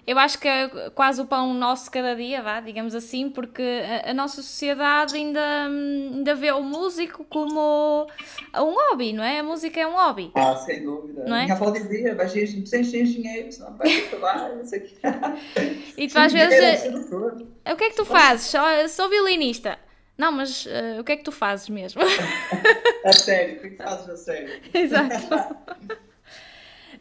eu 0.07 0.19
acho 0.19 0.39
que 0.39 0.49
é 0.49 0.69
quase 0.95 1.21
o 1.21 1.27
pão 1.27 1.53
nosso 1.55 1.91
cada 1.91 2.15
dia, 2.15 2.43
vá, 2.43 2.61
digamos 2.61 2.95
assim, 2.95 3.29
porque 3.29 3.63
a, 3.63 4.11
a, 4.11 4.15
nossa 4.15 4.37
sociedade 4.43 5.17
ainda, 5.17 5.67
ainda 5.67 6.35
vê 6.35 6.51
o 6.53 6.63
músico 6.63 7.25
como 7.25 8.07
um 8.57 8.75
hobby, 8.91 9.13
não 9.13 9.23
é? 9.25 9.41
A 9.41 9.43
música 9.43 9.81
é 9.81 9.87
um 9.87 9.95
hobby. 9.95 10.31
Ah, 10.35 10.57
sem 10.57 10.83
dúvida. 10.83 11.25
Não 11.27 11.37
é? 11.37 11.43
Minha 11.45 11.55
avó 11.55 11.71
dizia, 11.71 12.15
vais 12.15 12.33
ser 12.33 12.47
sem 12.47 13.05
dinheiro, 13.05 13.53
senão 13.53 13.77
vais 13.77 14.11
não 14.57 14.65
sei 14.65 14.79
o 14.79 14.83
que. 14.83 14.97
E 15.99 16.07
tu 16.07 16.19
às 16.19 16.33
vezes. 16.33 16.85
O 16.87 17.77
que 17.77 17.85
é 17.85 17.91
que 17.91 17.97
tu 17.97 18.05
fazes? 18.05 18.47
Sou, 18.47 18.89
sou 18.89 19.11
violinista. 19.11 19.79
Não, 20.19 20.33
mas 20.33 20.67
uh, 20.67 21.01
o 21.01 21.05
que 21.05 21.13
é 21.13 21.17
que 21.17 21.23
tu 21.23 21.31
fazes 21.31 21.69
mesmo? 21.69 22.03
a 23.05 23.13
sério, 23.13 23.57
o 23.57 23.61
que 23.61 23.67
é 23.69 23.71
que 23.71 23.77
fazes 23.77 24.09
a 24.11 24.17
sério? 24.17 24.61
Exato. 24.75 25.57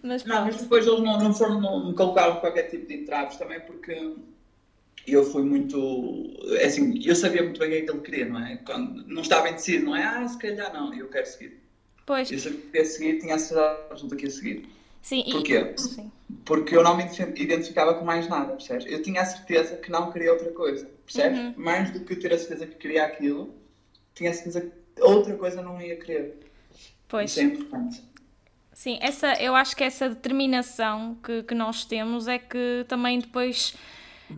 Mas, 0.04 0.24
não, 0.24 0.46
mas 0.46 0.58
depois 0.58 0.86
eles 0.86 1.00
não, 1.00 1.20
não 1.20 1.34
foram, 1.34 1.60
não 1.60 1.88
me 1.88 1.96
colocaram 1.96 2.40
qualquer 2.40 2.70
tipo 2.70 2.88
de 2.88 2.94
entraves 2.94 3.38
também 3.38 3.60
porque 3.62 4.14
eu 5.08 5.24
fui 5.24 5.42
muito. 5.42 6.38
É 6.60 6.66
assim, 6.66 7.02
eu 7.04 7.16
sabia 7.16 7.42
muito 7.42 7.60
bem 7.60 7.70
o 7.70 7.72
que 7.72 7.78
é 7.78 7.82
que 7.82 7.92
ele 7.92 8.02
queria, 8.02 8.26
não 8.26 8.46
é? 8.46 8.58
Quando 8.58 9.04
não 9.08 9.22
estava 9.24 9.50
indeciso, 9.50 9.86
não 9.86 9.96
é? 9.96 10.04
Ah, 10.04 10.28
se 10.28 10.38
calhar 10.38 10.72
não, 10.72 10.94
eu 10.94 11.08
quero 11.10 11.26
seguir. 11.26 11.60
Pois. 12.06 12.32
Eu 12.32 12.38
sabia 12.38 12.60
que 12.60 12.78
ia 12.78 12.86
seguir, 12.86 13.20
tinha 13.20 13.36
a 13.36 13.40
certeza 13.40 14.16
que 14.16 14.26
ia 14.26 14.32
seguir. 14.32 14.70
Sim, 15.02 15.24
Porquê? 15.32 15.74
E... 15.76 15.82
Sim. 15.82 16.12
Porque 16.46 16.76
eu 16.76 16.84
não 16.84 16.96
me 16.96 17.04
identificava 17.36 17.96
com 17.96 18.06
mais 18.06 18.28
nada, 18.28 18.54
percebes? 18.54 18.86
Eu 18.86 19.02
tinha 19.02 19.22
a 19.22 19.26
certeza 19.26 19.78
que 19.78 19.90
não 19.90 20.12
queria 20.12 20.34
outra 20.34 20.52
coisa, 20.52 20.90
percebes? 21.08 21.40
Uhum. 21.40 21.54
Mais 21.58 21.92
do 21.92 22.02
que 22.02 22.16
ter 22.16 22.34
a 22.34 22.38
certeza 22.38 22.68
que 22.68 22.76
queria 22.76 23.06
aquilo, 23.06 23.56
tinha 24.14 24.30
a 24.30 24.34
certeza 24.34 24.62
que 24.62 25.02
outra 25.02 25.36
coisa 25.36 25.62
não 25.62 25.82
ia 25.82 25.96
querer. 25.96 26.38
Pois. 27.08 27.32
Isso 27.32 27.40
é 27.40 27.44
importante. 27.44 28.04
Sim, 28.74 29.00
essa, 29.02 29.34
eu 29.42 29.56
acho 29.56 29.76
que 29.76 29.84
essa 29.84 30.08
determinação 30.10 31.18
que, 31.24 31.42
que 31.44 31.56
nós 31.56 31.84
temos 31.84 32.28
é 32.28 32.38
que 32.38 32.86
também 32.88 33.20
depois 33.20 33.74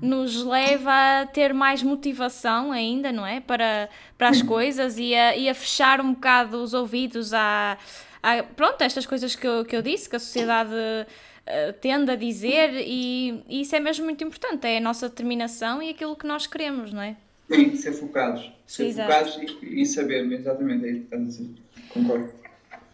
nos 0.01 0.43
leva 0.43 1.21
a 1.21 1.25
ter 1.25 1.53
mais 1.53 1.81
motivação 1.81 2.71
ainda, 2.71 3.11
não 3.11 3.25
é? 3.25 3.41
Para, 3.41 3.89
para 4.17 4.29
as 4.29 4.41
coisas 4.41 4.97
e 4.97 5.15
a, 5.15 5.35
e 5.35 5.49
a 5.49 5.55
fechar 5.55 5.99
um 5.99 6.13
bocado 6.13 6.61
os 6.61 6.73
ouvidos 6.73 7.33
a, 7.33 7.77
a 8.21 8.43
pronto, 8.43 8.81
estas 8.81 9.05
coisas 9.05 9.35
que 9.35 9.47
eu, 9.47 9.65
que 9.65 9.75
eu 9.75 9.81
disse, 9.81 10.09
que 10.09 10.15
a 10.15 10.19
sociedade 10.19 10.71
uh, 10.71 11.73
tende 11.81 12.11
a 12.11 12.15
dizer 12.15 12.71
e, 12.75 13.43
e, 13.47 13.61
isso 13.61 13.75
é 13.75 13.79
mesmo 13.79 14.05
muito 14.05 14.23
importante, 14.23 14.65
é 14.67 14.77
a 14.77 14.81
nossa 14.81 15.09
determinação 15.09 15.81
e 15.81 15.89
aquilo 15.89 16.15
que 16.15 16.27
nós 16.27 16.47
queremos, 16.47 16.91
não 16.93 17.01
é? 17.01 17.15
Sim, 17.49 17.75
ser 17.75 17.93
focados. 17.93 18.51
Ser 18.65 18.85
Exato. 18.85 19.31
focados 19.31 19.61
e, 19.61 19.81
e 19.81 19.85
saber, 19.85 20.31
exatamente, 20.31 20.85
é 20.85 20.91
isso 20.91 20.99
que 20.99 21.05
estás 21.05 21.21
a 21.21 21.25
dizer. 21.25 21.49
Concordo. 21.93 22.33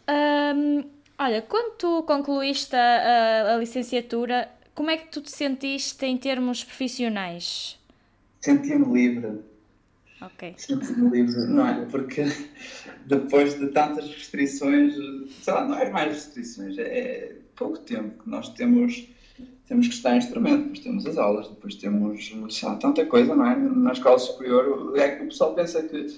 Um, 0.08 0.96
Olha, 1.18 1.42
quando 1.42 1.78
tu 1.78 2.04
concluíste 2.04 2.76
a, 2.76 3.54
a, 3.54 3.58
licenciatura, 3.58 4.50
como 4.74 4.90
é 4.90 4.98
que 4.98 5.08
tu 5.08 5.22
te 5.22 5.32
sentiste 5.32 6.06
em 6.06 6.18
termos 6.18 6.62
profissionais? 6.64 7.80
Senti-me 8.42 8.94
livre. 8.94 9.40
Ok. 10.22 10.56
Não 11.48 11.68
é? 11.68 11.86
Porque 11.86 12.24
depois 13.06 13.60
de 13.60 13.68
tantas 13.68 14.10
restrições, 14.10 14.96
sei 15.42 15.54
lá, 15.54 15.68
não 15.68 15.78
é 15.78 15.90
mais 15.90 16.14
restrições, 16.14 16.78
é 16.78 17.36
pouco 17.56 17.78
tempo 17.80 18.24
que 18.24 18.30
nós 18.30 18.50
temos, 18.50 19.08
temos 19.68 19.88
que 19.88 19.94
estar 19.94 20.16
em 20.16 20.18
instrumento, 20.18 20.64
depois 20.64 20.80
temos 20.80 21.06
as 21.06 21.18
aulas, 21.18 21.48
depois 21.50 21.76
temos 21.76 22.30
tanta 22.80 23.06
coisa, 23.06 23.36
não 23.36 23.46
é? 23.46 23.56
Na 23.56 23.92
escola 23.92 24.18
superior, 24.18 24.98
é 24.98 25.16
que 25.16 25.24
o 25.24 25.28
pessoal 25.28 25.54
pensa 25.54 25.84
que 25.84 26.18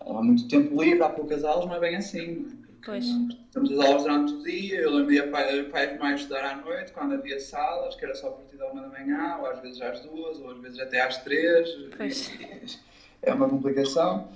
há 0.00 0.22
muito 0.22 0.46
tempo 0.48 0.80
livre, 0.80 1.02
há 1.02 1.08
poucas 1.08 1.44
aulas, 1.44 1.66
não 1.66 1.76
é 1.76 1.80
bem 1.80 1.96
assim. 1.96 2.46
Pois. 2.84 3.06
Temos 3.52 3.72
as 3.72 3.78
aulas 3.78 4.02
durante 4.02 4.32
o 4.34 4.42
dia, 4.42 4.80
eu 4.80 4.90
lembro 4.90 5.14
de 5.14 5.70
pai 5.70 5.96
mais 5.96 6.20
estudar 6.20 6.44
à 6.44 6.56
noite, 6.56 6.92
quando 6.92 7.14
havia 7.14 7.40
salas, 7.40 7.94
que 7.94 8.04
era 8.04 8.14
só 8.14 8.28
a 8.28 8.32
partir 8.32 8.56
da 8.56 8.66
uma 8.70 8.82
da 8.82 8.88
manhã, 8.88 9.38
ou 9.40 9.46
às 9.46 9.60
vezes 9.60 9.80
às 9.80 10.00
duas, 10.00 10.38
ou 10.38 10.50
às 10.50 10.58
vezes 10.58 10.78
até 10.78 11.00
às 11.00 11.16
três. 11.24 11.68
E, 11.70 12.93
é 13.24 13.34
uma 13.34 13.48
complicação. 13.48 14.28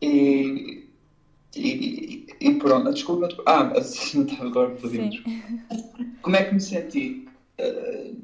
E, 0.00 0.88
e, 1.54 2.26
e 2.40 2.54
pronto, 2.54 2.92
desculpa. 2.92 3.28
Ah, 3.46 3.72
assim, 3.76 4.26
agora 4.40 4.70
podemos. 4.70 5.22
Como 6.22 6.36
é 6.36 6.44
que 6.44 6.54
me 6.54 6.60
senti? 6.60 7.28
Uh, 7.60 8.16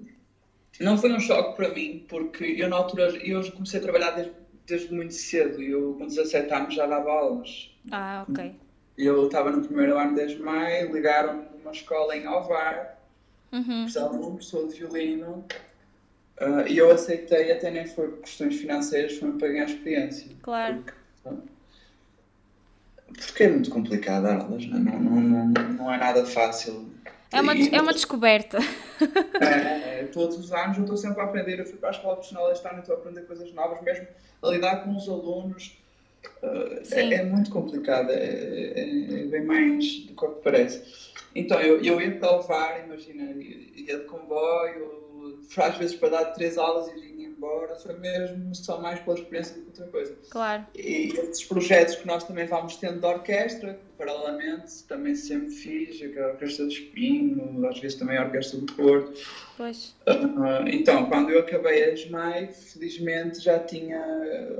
não 0.80 0.96
foi 0.96 1.12
um 1.12 1.20
choque 1.20 1.56
para 1.56 1.74
mim, 1.74 2.04
porque 2.08 2.44
eu 2.44 2.68
na 2.68 2.76
altura 2.76 3.10
eu 3.24 3.50
comecei 3.52 3.80
a 3.80 3.82
trabalhar 3.82 4.10
desde, 4.12 4.32
desde 4.66 4.94
muito 4.94 5.14
cedo. 5.14 5.62
Eu 5.62 5.94
com 5.94 6.06
17 6.06 6.52
anos 6.52 6.74
já 6.74 6.86
dava 6.86 7.10
aulas. 7.10 7.70
Ah, 7.90 8.24
ok 8.28 8.54
eu 8.98 9.26
estava 9.26 9.52
no 9.52 9.64
primeiro 9.64 9.96
ano 9.96 10.26
de 10.26 10.36
Maio, 10.42 10.92
ligaram-me 10.92 11.44
numa 11.56 11.70
escola 11.70 12.16
em 12.16 12.26
Alvar, 12.26 12.98
uhum. 13.52 13.82
precisavam 13.84 14.18
de 14.18 14.26
uma 14.26 14.36
pessoa 14.36 14.66
de 14.66 14.74
violino, 14.74 15.44
uh, 16.40 16.66
e 16.66 16.78
eu 16.78 16.90
aceitei, 16.90 17.52
até 17.52 17.70
nem 17.70 17.86
foi 17.86 18.08
por 18.08 18.20
questões 18.20 18.56
financeiras, 18.56 19.16
foi 19.16 19.32
para 19.32 19.48
ganhar 19.48 19.64
experiência. 19.64 20.30
Claro. 20.42 20.84
Porque, 21.22 21.38
porque 23.26 23.44
é 23.44 23.48
muito 23.48 23.70
complicado 23.70 24.24
dar 24.24 24.40
aulas, 24.40 24.66
não, 24.66 24.78
não, 24.80 25.00
não, 25.00 25.46
não, 25.46 25.92
é 25.92 25.98
nada 25.98 26.24
fácil. 26.24 26.88
É 27.30 27.40
uma, 27.40 27.54
e, 27.54 27.74
é 27.74 27.80
uma 27.80 27.92
descoberta. 27.92 28.58
É, 29.40 30.00
é, 30.00 30.04
todos 30.12 30.38
os 30.38 30.52
anos 30.52 30.78
eu 30.78 30.84
estou 30.84 30.96
sempre 30.96 31.20
a 31.20 31.24
aprender. 31.24 31.58
Eu 31.58 31.66
fui 31.66 31.76
para 31.76 31.90
a 31.90 31.92
escola 31.92 32.14
profissional 32.14 32.50
este 32.50 32.66
ano 32.66 32.78
e 32.78 32.80
estou 32.80 32.96
a 32.96 32.98
aprender 32.98 33.22
coisas 33.22 33.52
novas, 33.52 33.82
mesmo 33.82 34.06
a 34.42 34.48
lidar 34.48 34.84
com 34.84 34.96
os 34.96 35.08
alunos 35.08 35.76
é, 36.42 37.14
é, 37.14 37.24
muito 37.24 37.50
complicado, 37.50 38.10
é, 38.10 38.14
é, 38.14 38.80
é, 38.80 39.24
bem 39.26 39.44
mais 39.44 40.00
do 40.00 40.14
que 40.14 40.26
parece. 40.42 41.12
Então, 41.34 41.60
eu, 41.60 41.82
eu 41.82 42.00
ia 42.00 42.16
para 42.18 42.36
levar, 42.36 42.84
imagina, 42.84 43.24
ia 43.42 43.98
de 43.98 44.04
comboio, 44.04 44.97
às 45.56 45.76
vezes 45.76 45.96
para 45.96 46.10
dar 46.10 46.24
três 46.32 46.58
aulas 46.58 46.88
e 46.88 47.00
vinha 47.00 47.28
embora, 47.28 47.76
foi 47.76 47.96
mesmo 47.98 48.54
só 48.54 48.80
mais 48.80 49.00
pela 49.00 49.16
experiência 49.16 49.54
do 49.54 49.62
que 49.62 49.68
outra 49.68 49.86
coisa. 49.86 50.16
Claro. 50.28 50.66
E 50.74 51.12
esses 51.16 51.44
projetos 51.44 51.94
que 51.94 52.06
nós 52.06 52.24
também 52.24 52.46
vamos 52.46 52.76
tendo 52.76 53.00
de 53.00 53.06
orquestra, 53.06 53.78
paralelamente, 53.96 54.84
também 54.88 55.14
sempre 55.14 55.50
fiz, 55.50 56.00
a 56.16 56.26
Orquestra 56.28 56.66
do 56.66 56.72
Espinho, 56.72 57.66
às 57.68 57.78
vezes 57.78 57.98
também 57.98 58.18
a 58.18 58.24
Orquestra 58.24 58.60
do 58.60 58.72
Porto. 58.74 59.12
Pois. 59.56 59.94
Uh, 60.06 60.68
então, 60.68 61.06
quando 61.06 61.30
eu 61.30 61.40
acabei 61.40 61.84
a 61.84 61.94
ESMAI, 61.94 62.48
felizmente 62.48 63.40
já 63.40 63.58
tinha 63.60 64.00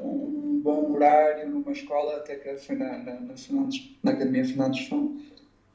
um 0.03 0.61
bom 0.63 0.93
horário 0.93 1.49
numa 1.49 1.73
escola, 1.73 2.17
até 2.17 2.37
que 2.37 2.57
foi 2.57 2.77
na, 2.77 2.99
na, 2.99 3.21
na, 3.21 3.37
Fernandes, 3.37 3.91
na 4.03 4.13
Academia 4.13 4.45
Fernandes 4.45 4.87
Fundo. 4.87 5.21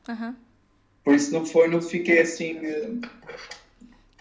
Uhum. 0.07 0.35
Por 1.03 1.15
isso 1.15 1.33
não 1.33 1.45
foi, 1.45 1.67
não 1.67 1.81
fiquei 1.81 2.21
assim 2.21 2.59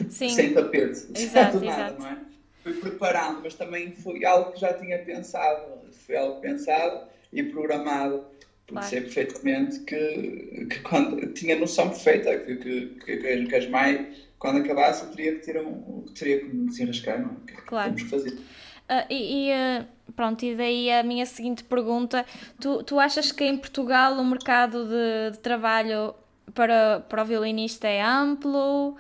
Sim. 0.09 0.31
sem 0.31 0.55
tapete. 0.55 1.07
Exato, 1.15 1.61
nada, 1.61 1.67
exato. 1.67 2.03
Não 2.03 2.09
é? 2.09 2.19
Fui 2.63 2.73
preparando, 2.75 3.41
mas 3.43 3.55
também 3.55 3.93
foi 3.93 4.25
algo 4.25 4.53
que 4.53 4.61
já 4.61 4.73
tinha 4.75 4.99
pensado. 4.99 5.81
Foi 6.07 6.17
algo 6.17 6.41
pensado 6.41 7.09
e 7.33 7.43
programado. 7.43 8.25
Porque 8.67 8.75
claro. 8.75 8.89
sei 8.89 9.01
perfeitamente 9.01 9.81
que, 9.81 10.67
que 10.71 10.81
quando 10.81 11.27
tinha 11.35 11.59
noção 11.59 11.89
perfeita 11.91 12.39
que, 12.39 12.57
que, 12.57 12.87
que, 13.05 13.47
que 13.47 13.55
as 13.57 13.69
mães, 13.69 14.29
quando 14.39 14.59
acabasse, 14.59 15.07
teria 15.11 15.35
que 15.35 15.45
ter 15.45 15.61
um, 15.61 16.05
teria 16.15 16.39
que 16.39 16.47
me 16.47 16.69
desenrascar, 16.69 17.21
não 17.21 17.33
é? 17.33 17.53
Que 17.53 17.63
claro. 17.63 17.95
Temos 17.95 18.03
que 18.03 18.09
fazer. 18.09 18.31
Uh, 18.31 19.07
e, 19.11 19.49
e 19.49 19.53
uh, 19.53 19.87
pronto, 20.15 20.45
e 20.45 20.55
daí 20.55 20.91
a 20.91 21.03
minha 21.03 21.27
seguinte 21.27 21.65
pergunta: 21.65 22.25
tu, 22.61 22.83
tu 22.83 23.01
achas 23.01 23.33
que 23.33 23.45
em 23.45 23.57
Portugal 23.57 24.15
o 24.15 24.25
mercado 24.25 24.87
de, 24.87 25.33
de 25.33 25.39
trabalho 25.39 26.15
para, 26.55 27.01
para 27.09 27.23
o 27.23 27.25
violinista 27.25 27.89
é 27.89 28.01
amplo? 28.01 28.97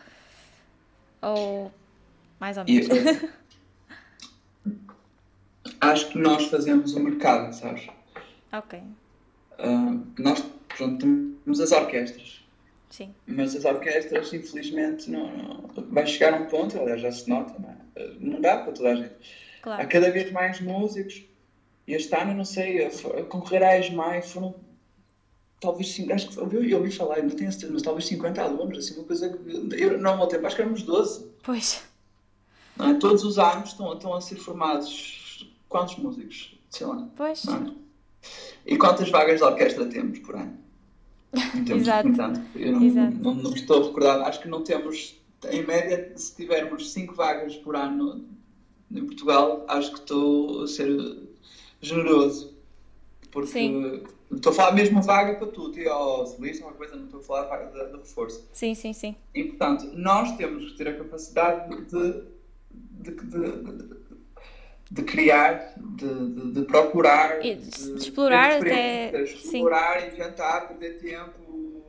Ou 1.23 1.73
mais 2.41 2.59
ou 2.59 2.65
menos? 2.65 2.89
Eu, 2.89 3.31
acho 5.81 6.09
que 6.09 6.19
nós 6.19 6.47
fazemos 6.47 6.95
o 6.95 7.01
mercado, 7.01 7.53
sabes? 7.53 7.89
Ok. 8.53 8.81
Uh, 9.59 10.05
nós, 10.19 10.45
pronto, 10.77 10.99
temos 10.99 11.61
as 11.61 11.73
orquestras. 11.73 12.43
Sim. 12.91 13.15
Mas 13.27 13.57
as 13.57 13.65
orquestras, 13.65 14.33
infelizmente, 14.33 15.11
não, 15.11 15.31
não, 15.35 15.71
vai 15.91 16.07
chegar 16.07 16.35
a 16.35 16.37
um 16.37 16.47
ponto, 16.47 16.79
aliás, 16.79 17.01
já 17.01 17.11
se 17.11 17.29
nota, 17.31 17.55
não, 17.59 17.71
é? 17.71 17.77
não 18.21 18.41
dá 18.41 18.59
para 18.59 18.73
toda 18.73 18.91
a 18.91 18.95
gente. 18.97 19.15
Claro. 19.63 19.83
Há 19.83 19.87
cada 19.87 20.11
vez 20.11 20.31
mais 20.33 20.61
músicos. 20.61 21.25
E 21.87 21.95
este 21.95 22.15
ano, 22.15 22.35
não 22.35 22.45
sei, 22.45 22.85
a 22.85 22.91
concorrer 23.25 23.63
à 23.63 23.79
ESMAI 23.79 24.23
foram 24.23 24.55
talvez, 25.63 25.97
acho 26.11 26.29
que 26.29 26.37
eu, 26.37 26.65
eu 26.65 26.79
ouvi 26.79 26.91
falar, 26.91 27.23
não 27.23 27.31
tenho 27.31 27.51
certeza, 27.51 27.73
mas 27.73 27.83
talvez 27.83 28.07
50 28.07 28.43
alunos, 28.43 28.79
assim, 28.79 28.97
uma 28.97 29.05
coisa 29.05 29.29
que, 29.29 29.81
eu, 29.81 29.97
não, 29.97 30.21
ao 30.21 30.27
tempo, 30.27 30.45
acho 30.45 30.57
que 30.57 30.63
éramos 30.63 30.83
12. 30.83 31.27
Pois. 31.43 31.85
É? 32.81 32.95
Todos 32.95 33.23
os 33.25 33.39
anos 33.39 33.71
estão, 33.71 33.93
estão 33.93 34.13
a 34.13 34.21
ser 34.21 34.37
formados 34.37 35.49
quantos 35.69 35.97
músicos? 35.97 36.59
Sei 36.69 36.87
lá. 36.87 37.09
Pois. 37.17 37.47
É? 37.47 37.73
E 38.67 38.77
quantas 38.77 39.09
vagas 39.09 39.39
de 39.39 39.45
orquestra 39.45 39.87
temos 39.87 40.19
por 40.19 40.35
ano? 40.35 40.59
Exato. 41.71 42.09
Eu 42.57 42.73
não, 42.73 42.83
Exato. 42.83 43.17
Não, 43.17 43.35
não, 43.35 43.55
estou 43.55 43.83
a 43.83 43.87
recordar, 43.87 44.21
acho 44.23 44.41
que 44.41 44.49
não 44.49 44.63
temos, 44.63 45.17
em 45.49 45.65
média, 45.65 46.13
se 46.17 46.35
tivermos 46.35 46.93
5 46.93 47.15
vagas 47.15 47.57
por 47.57 47.77
ano 47.77 48.25
em 48.91 49.07
Portugal, 49.07 49.65
acho 49.69 49.93
que 49.93 50.01
estou 50.01 50.65
a 50.65 50.67
ser 50.67 51.19
generoso. 51.81 52.53
Porque 53.31 53.51
sim. 53.51 54.03
Estou 54.37 54.53
a 54.53 54.55
falar 54.55 54.73
mesmo 54.73 55.03
vaga 55.03 55.35
para 55.35 55.47
tudo, 55.49 55.79
e 55.79 55.87
ao 55.89 56.27
solista, 56.27 56.65
uma 56.65 56.73
coisa, 56.73 56.97
não 56.97 57.05
estou 57.05 57.21
a 57.21 57.23
falar 57.23 57.43
vaga 57.45 57.67
de, 57.67 57.91
de, 57.91 57.97
reforço. 57.99 58.49
Sim, 58.53 58.75
sim, 58.75 58.93
sim. 58.93 59.17
E 59.35 59.45
portanto, 59.45 59.91
nós 59.95 60.37
temos 60.37 60.73
que 60.73 60.79
ter 60.79 60.89
a 60.89 60.97
capacidade 60.97 61.69
de, 61.87 62.25
de, 62.73 63.11
de, 63.11 64.03
de 64.91 65.03
criar, 65.05 65.75
de, 65.77 66.53
de, 66.53 66.63
procurar, 66.63 67.41
de, 67.41 67.53
explorar 67.97 68.59
até. 68.59 69.23
Explorar, 69.23 70.01
sim. 70.01 70.09
inventar, 70.09 70.69
perder 70.69 70.99
tempo, 70.99 71.83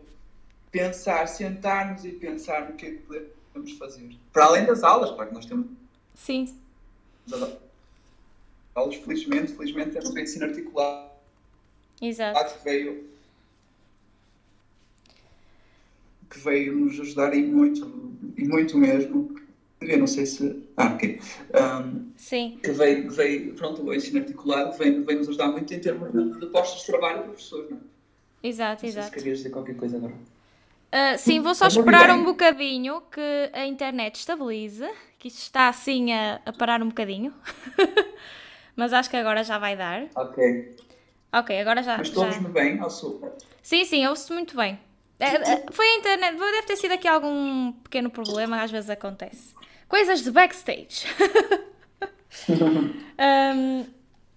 pensar, 0.72 1.28
sentar-nos 1.28 2.04
e 2.06 2.12
pensar 2.12 2.70
no 2.70 2.76
que 2.76 2.86
é 2.86 2.92
que 2.92 3.32
podemos 3.54 3.72
fazer. 3.78 4.10
Para 4.32 4.46
além 4.46 4.66
das 4.66 4.84
aulas, 4.84 5.12
claro 5.12 5.30
que 5.30 5.36
nós 5.36 5.46
temos. 5.46 5.68
Sim. 6.16 6.56
Aulas, 8.74 8.96
felizmente, 8.96 9.54
felizmente 9.54 9.92
temos 9.92 10.10
o 10.10 10.20
ensino 10.20 10.46
articulado. 10.46 11.13
Exato. 12.02 12.58
Que 12.58 12.64
veio, 12.64 13.10
que 16.30 16.40
veio 16.40 16.76
nos 16.76 17.00
ajudar 17.00 17.34
e 17.34 17.44
muito, 17.44 18.14
e 18.38 18.48
muito 18.48 18.78
mesmo. 18.78 19.36
Eu 19.82 20.00
não 20.00 20.08
sei 20.08 20.26
se. 20.26 20.64
Ah, 20.78 20.94
ok. 20.94 21.20
Um, 21.54 22.12
Sim. 22.16 22.58
Que 22.64 22.72
veio, 22.72 23.12
veio, 23.12 23.54
pronto, 23.54 23.84
o 23.84 23.94
ensino 23.94 24.20
articulado 24.20 24.78
veio, 24.78 25.04
veio 25.04 25.20
nos 25.20 25.28
ajudar 25.28 25.48
muito 25.48 25.74
em 25.74 25.80
termos 25.80 26.12
de, 26.12 26.40
de 26.40 26.46
postos 26.48 26.82
de 26.82 26.88
trabalho 26.88 27.20
de 27.20 27.24
professores, 27.26 27.70
não 27.70 27.78
é? 27.78 28.48
Exato, 28.48 28.84
não 28.84 28.90
exato. 28.90 29.08
Se 29.08 29.14
querias 29.14 29.38
dizer 29.38 29.50
qualquer 29.50 29.76
coisa 29.76 29.98
agora. 29.98 30.14
Uh, 30.14 31.18
sim, 31.18 31.40
vou 31.40 31.56
só 31.56 31.68
esperar 31.68 32.12
um 32.12 32.24
bocadinho 32.24 33.02
que 33.12 33.50
a 33.52 33.66
internet 33.66 34.16
estabilize, 34.16 34.88
que 35.18 35.28
isto 35.28 35.40
está 35.40 35.68
assim 35.68 36.14
a, 36.14 36.40
a 36.46 36.54
parar 36.54 36.84
um 36.84 36.90
bocadinho. 36.90 37.34
Mas 38.76 38.94
acho 38.94 39.10
que 39.10 39.18
agora 39.18 39.44
já 39.44 39.58
vai 39.58 39.76
dar. 39.76 40.08
Ok. 40.16 40.76
Ok, 41.34 41.60
agora 41.60 41.82
já. 41.82 41.98
Mas 41.98 42.08
estou 42.08 42.26
me 42.26 42.50
bem 42.50 42.80
ao 42.80 42.90
sul? 42.90 43.34
Sim, 43.62 43.86
sim, 43.86 44.06
ouço 44.06 44.34
muito 44.34 44.56
bem. 44.56 44.80
É, 45.20 45.36
é, 45.36 45.66
foi 45.72 45.86
a 45.86 45.96
internet, 45.96 46.38
deve 46.38 46.64
ter 46.64 46.76
sido 46.76 46.92
aqui 46.92 47.08
algum 47.08 47.72
pequeno 47.72 48.10
problema, 48.10 48.62
às 48.62 48.72
vezes 48.72 48.90
acontece. 48.90 49.54
Coisas 49.88 50.22
de 50.24 50.32
backstage. 50.32 51.06
um, 52.50 53.86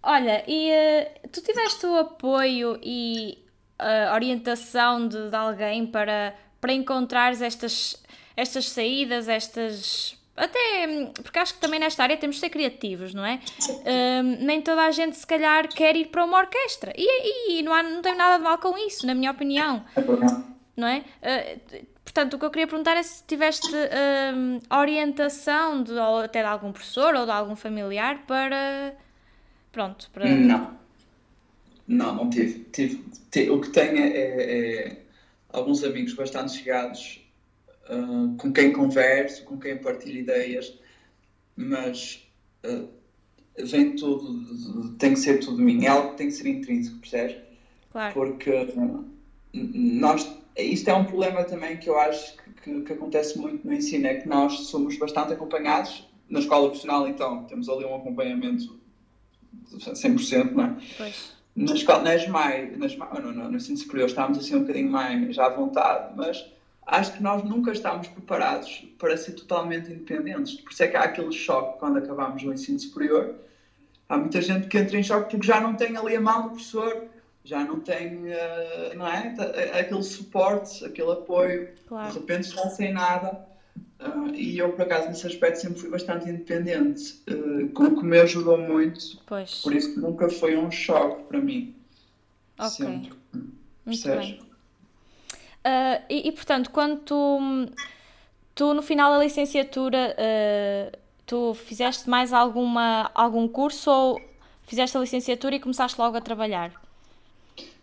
olha, 0.02 0.44
e 0.46 0.70
uh, 0.70 1.28
tu 1.30 1.42
tiveste 1.42 1.86
o 1.86 1.96
apoio 1.96 2.78
e 2.82 3.38
a 3.78 4.14
orientação 4.14 5.06
de, 5.06 5.28
de 5.28 5.36
alguém 5.36 5.86
para 5.86 6.34
para 6.66 6.72
encontrares 6.72 7.42
estas, 7.42 7.96
estas 8.36 8.68
saídas, 8.68 9.28
estas. 9.28 10.15
Até. 10.36 11.10
Porque 11.22 11.38
acho 11.38 11.54
que 11.54 11.60
também 11.60 11.80
nesta 11.80 12.02
área 12.02 12.16
temos 12.16 12.36
de 12.36 12.40
ser 12.40 12.50
criativos, 12.50 13.14
não 13.14 13.24
é? 13.24 13.40
Um, 14.22 14.44
nem 14.44 14.60
toda 14.60 14.82
a 14.82 14.90
gente, 14.90 15.16
se 15.16 15.26
calhar, 15.26 15.66
quer 15.68 15.96
ir 15.96 16.08
para 16.08 16.24
uma 16.24 16.38
orquestra. 16.38 16.92
E, 16.96 17.58
e 17.58 17.62
não, 17.62 17.72
há, 17.72 17.82
não 17.82 18.02
tem 18.02 18.14
nada 18.14 18.36
de 18.36 18.44
mal 18.44 18.58
com 18.58 18.76
isso, 18.76 19.06
na 19.06 19.14
minha 19.14 19.30
opinião. 19.30 19.84
Não 20.76 20.86
é? 20.86 20.98
Uh, 21.22 21.86
portanto, 22.04 22.34
o 22.34 22.38
que 22.38 22.44
eu 22.44 22.50
queria 22.50 22.66
perguntar 22.66 22.96
é 22.96 23.02
se 23.02 23.24
tiveste 23.24 23.66
um, 24.34 24.60
orientação 24.70 25.82
de, 25.82 25.92
ou 25.92 26.18
até 26.18 26.42
de 26.42 26.48
algum 26.48 26.70
professor 26.70 27.14
ou 27.14 27.24
de 27.24 27.30
algum 27.30 27.56
familiar 27.56 28.24
para. 28.26 28.94
Pronto. 29.72 30.10
Para... 30.12 30.28
Não. 30.28 30.76
Não, 31.88 32.14
não 32.14 32.30
tive. 32.30 32.64
tive, 32.72 33.04
tive 33.30 33.50
o 33.50 33.60
que 33.60 33.70
tenho 33.70 33.98
é, 33.98 34.08
é 34.08 34.96
alguns 35.50 35.82
amigos 35.82 36.12
bastante 36.14 36.52
chegados 36.52 37.25
uh, 37.90 38.36
com 38.36 38.52
quem 38.52 38.72
converso, 38.72 39.44
com 39.44 39.58
quem 39.58 39.76
partilho 39.78 40.20
ideias, 40.20 40.78
mas 41.56 42.28
uh, 42.64 42.88
vem 43.58 43.96
tudo, 43.96 44.94
tem 44.96 45.14
que 45.14 45.20
ser 45.20 45.40
tudo 45.40 45.58
de 45.58 45.62
mim, 45.62 45.84
é 45.84 45.88
algo 45.88 46.10
que 46.10 46.18
tem 46.18 46.26
que 46.28 46.34
ser 46.34 46.48
intrínseco, 46.48 46.98
percebes? 46.98 47.36
Claro. 47.90 48.14
Porque 48.14 48.50
uh, 48.50 49.04
nós, 49.52 50.30
isto 50.56 50.88
é 50.88 50.94
um 50.94 51.04
problema 51.04 51.44
também 51.44 51.76
que 51.76 51.88
eu 51.88 51.98
acho 51.98 52.36
que, 52.36 52.50
que, 52.62 52.80
que, 52.82 52.92
acontece 52.92 53.38
muito 53.38 53.66
no 53.66 53.72
ensino, 53.72 54.06
é 54.06 54.14
que 54.14 54.28
nós 54.28 54.52
somos 54.68 54.96
bastante 54.98 55.32
acompanhados, 55.32 56.06
na 56.28 56.40
escola 56.40 56.66
profissional 56.66 57.06
então 57.08 57.44
temos 57.44 57.68
ali 57.68 57.84
um 57.84 57.94
acompanhamento 57.94 58.78
100%, 59.72 60.52
não 60.52 60.64
é? 60.64 60.76
Pois 60.96 61.36
nas, 61.56 61.82
nas 61.82 62.28
mais, 62.28 62.78
nas, 62.78 62.96
no, 62.96 63.32
no, 63.32 63.50
no 63.50 63.56
ensino 63.56 63.78
superior 63.78 64.08
estávamos 64.08 64.38
assim 64.38 64.56
um 64.56 64.60
bocadinho 64.60 64.90
mais 64.90 65.38
à 65.38 65.48
vontade, 65.48 66.12
mas 66.14 66.44
acho 66.86 67.14
que 67.14 67.22
nós 67.22 67.42
nunca 67.42 67.72
estávamos 67.72 68.08
preparados 68.08 68.86
para 68.98 69.16
ser 69.16 69.32
totalmente 69.32 69.90
independentes. 69.90 70.60
Por 70.60 70.72
isso 70.72 70.82
é 70.84 70.88
que 70.88 70.96
há 70.96 71.02
aquele 71.02 71.32
choque 71.32 71.78
quando 71.78 71.98
acabamos 71.98 72.42
o 72.44 72.52
ensino 72.52 72.78
superior. 72.78 73.34
Há 74.08 74.16
muita 74.16 74.40
gente 74.40 74.68
que 74.68 74.78
entra 74.78 74.96
em 74.96 75.02
choque 75.02 75.30
porque 75.30 75.46
já 75.46 75.60
não 75.60 75.74
tem 75.74 75.96
ali 75.96 76.14
a 76.14 76.20
mão 76.20 76.44
do 76.44 76.48
professor, 76.50 77.08
já 77.44 77.64
não 77.64 77.80
tem, 77.80 78.18
uh, 78.18 78.96
não 78.96 79.06
é? 79.06 79.34
Aquele 79.78 80.02
suporte, 80.04 80.84
aquele 80.84 81.10
apoio. 81.10 81.68
Claro. 81.88 82.12
De 82.12 82.18
repente 82.20 82.48
está 82.48 82.68
sem 82.70 82.92
nada. 82.92 83.44
Uh, 84.00 84.32
e 84.34 84.58
eu, 84.58 84.72
por 84.72 84.82
acaso, 84.82 85.08
nesse 85.08 85.26
aspecto 85.26 85.60
sempre 85.60 85.80
fui 85.80 85.90
bastante 85.90 86.28
independente, 86.28 87.20
uh, 87.28 87.68
que 87.68 88.04
me 88.04 88.18
ajudou 88.20 88.58
muito. 88.58 89.18
Pois. 89.26 89.62
Por 89.62 89.74
isso 89.74 89.94
que 89.94 90.00
nunca 90.00 90.28
foi 90.28 90.56
um 90.56 90.70
choque 90.70 91.24
para 91.24 91.40
mim. 91.40 91.74
Ok. 92.58 92.70
Sempre. 92.70 93.12
Muito 93.84 94.08
bem. 94.08 94.45
Uh, 95.66 96.04
e, 96.08 96.28
e, 96.28 96.32
portanto, 96.32 96.70
quando 96.70 97.00
tu, 97.00 97.38
tu, 98.54 98.72
no 98.72 98.82
final 98.82 99.12
da 99.12 99.18
licenciatura, 99.18 100.14
uh, 100.16 100.96
tu 101.26 101.54
fizeste 101.54 102.08
mais 102.08 102.32
alguma, 102.32 103.10
algum 103.12 103.48
curso 103.48 103.90
ou 103.90 104.20
fizeste 104.62 104.96
a 104.96 105.00
licenciatura 105.00 105.56
e 105.56 105.60
começaste 105.60 106.00
logo 106.00 106.16
a 106.16 106.20
trabalhar? 106.20 106.72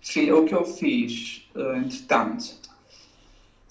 Sim, 0.01 0.31
o 0.31 0.45
que 0.45 0.53
eu 0.53 0.63
fiz, 0.63 1.45
entretanto, 1.55 2.63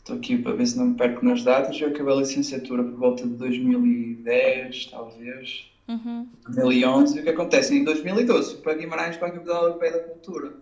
Estou 0.03 0.17
aqui 0.17 0.37
para 0.37 0.53
ver 0.55 0.67
se 0.67 0.77
não 0.77 0.87
me 0.87 0.95
perco 0.97 1.25
nas 1.25 1.45
datas. 1.45 1.81
Eu 1.81 1.89
acabei 1.89 2.13
a 2.13 2.17
licenciatura 2.17 2.83
por 2.83 2.95
volta 2.95 3.23
de 3.23 3.35
2010, 3.35 4.87
talvez. 4.87 5.71
Uhum. 5.87 6.27
2011. 6.49 7.17
E 7.17 7.21
o 7.21 7.23
que 7.23 7.29
acontece? 7.29 7.77
Em 7.77 7.85
2012 7.85 8.55
fui 8.55 8.63
para 8.63 8.75
Guimarães 8.75 9.17
para 9.17 9.29
a 9.29 9.31
Capital 9.31 9.63
Europeia 9.63 9.93
da 9.93 9.99
Cultura. 10.01 10.55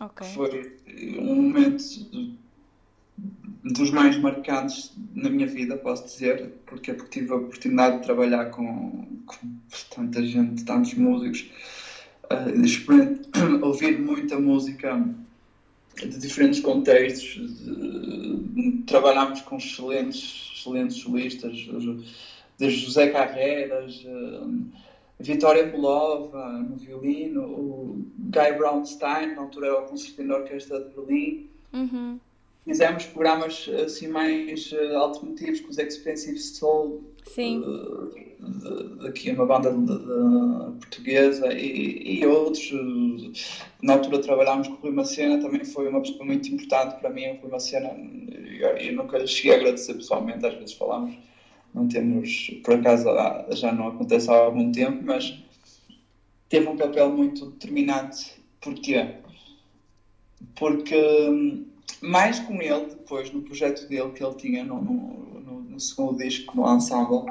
Okay. 0.00 0.28
Foi 0.28 0.76
um 1.18 1.34
momento 1.34 1.82
dos 3.64 3.90
mais 3.90 4.16
marcantes 4.18 4.92
na 5.14 5.30
minha 5.30 5.46
vida, 5.46 5.76
posso 5.76 6.04
dizer, 6.04 6.52
porque, 6.66 6.92
porque 6.92 7.20
tive 7.20 7.32
a 7.32 7.36
oportunidade 7.36 7.98
de 7.98 8.02
trabalhar 8.04 8.50
com, 8.50 9.06
com 9.24 9.36
tanta 9.94 10.22
gente, 10.22 10.64
tantos 10.64 10.94
músicos, 10.94 11.50
uh, 12.30 13.64
ouvir 13.64 13.98
muita 13.98 14.38
música 14.38 15.02
de 15.96 16.18
diferentes 16.18 16.60
contextos. 16.60 17.64
De, 17.64 18.82
trabalhámos 18.86 19.40
com 19.40 19.56
excelentes, 19.56 20.52
excelentes 20.54 20.98
solistas, 20.98 21.66
desde 22.58 22.84
José 22.84 23.08
Carreiras, 23.08 24.04
uh, 24.04 24.64
Vitória 25.18 25.68
Polova 25.68 26.52
no 26.52 26.76
violino, 26.76 27.44
o 27.44 28.06
Guy 28.18 28.52
Brownstein, 28.58 29.34
na 29.34 29.42
altura 29.42 29.68
era 29.68 29.80
o 29.80 29.86
concertino 29.86 30.28
da 30.28 30.36
Orquestra 30.40 30.80
de 30.80 30.94
Berlim. 30.94 31.48
Uhum. 31.72 32.20
Fizemos 32.64 33.04
programas 33.04 33.68
assim 33.84 34.08
mais 34.08 34.72
uh, 34.72 34.96
alternativos 34.96 35.60
com 35.60 35.68
os 35.68 35.78
Expensive 35.78 36.38
Soul. 36.38 37.04
Sim. 37.26 37.60
Uh, 37.60 38.34
daqui 39.02 39.30
uma 39.30 39.44
banda 39.44 39.70
de, 39.70 39.84
de, 39.84 40.78
portuguesa 40.78 41.52
e, 41.52 42.20
e, 42.20 42.26
outros. 42.26 42.72
Na 43.82 43.94
altura 43.94 44.18
trabalhámos 44.20 44.68
com 44.68 44.74
o 44.74 44.76
Rui 44.78 44.92
Macena, 44.92 45.42
também 45.42 45.62
foi 45.64 45.88
uma 45.88 46.00
pessoa 46.00 46.24
muito 46.24 46.48
importante 46.48 46.98
para 47.00 47.10
mim. 47.10 47.26
O 47.32 47.42
Rui 47.42 47.50
Macena, 47.50 47.90
eu, 48.58 48.68
eu 48.78 48.92
nunca 48.94 49.18
lhe 49.18 49.26
cheguei 49.26 49.52
a 49.52 49.56
agradecer 49.56 49.94
pessoalmente, 49.94 50.46
às 50.46 50.54
vezes 50.54 50.72
falamos, 50.72 51.14
não 51.74 51.86
temos, 51.86 52.50
por 52.64 52.74
acaso 52.74 53.04
já 53.50 53.72
não 53.72 53.88
acontece 53.88 54.30
há 54.30 54.34
algum 54.34 54.72
tempo, 54.72 55.02
mas 55.04 55.38
teve 56.48 56.66
um 56.66 56.76
papel 56.76 57.10
muito 57.10 57.50
determinante. 57.50 58.42
Porquê? 58.60 59.16
Porque 60.54 60.96
hum, 61.28 61.66
mais 62.00 62.38
com 62.40 62.60
ele, 62.60 62.86
depois, 62.86 63.30
no 63.32 63.42
projeto 63.42 63.88
dele 63.88 64.10
que 64.12 64.24
ele 64.24 64.34
tinha 64.34 64.64
no, 64.64 64.82
no, 64.82 65.60
no 65.62 65.80
segundo 65.80 66.18
disco, 66.18 66.56
no 66.56 66.74
ensemble, 66.74 67.30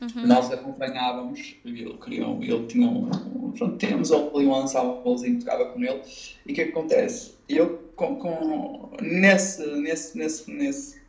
uhum. 0.00 0.26
nós 0.26 0.50
acompanhávamos, 0.50 1.56
ele, 1.64 1.94
queria, 1.94 2.24
ele 2.24 2.66
tinha 2.66 2.88
um, 2.88 3.10
pronto, 3.52 3.76
tínhamos 3.78 4.12
ali 4.12 4.46
um 4.46 4.62
ensemblezinho 4.64 5.38
que 5.38 5.44
tocava 5.44 5.66
com 5.66 5.82
ele, 5.82 6.02
e 6.46 6.52
o 6.52 6.54
que, 6.54 6.60
é 6.60 6.64
que 6.64 6.70
acontece? 6.70 7.34
Eu, 7.48 7.90
com, 7.96 8.16
com, 8.16 8.90
nesse, 9.00 9.66
nesse, 9.66 10.18
nesse, 10.18 10.50
nesse, 10.50 11.02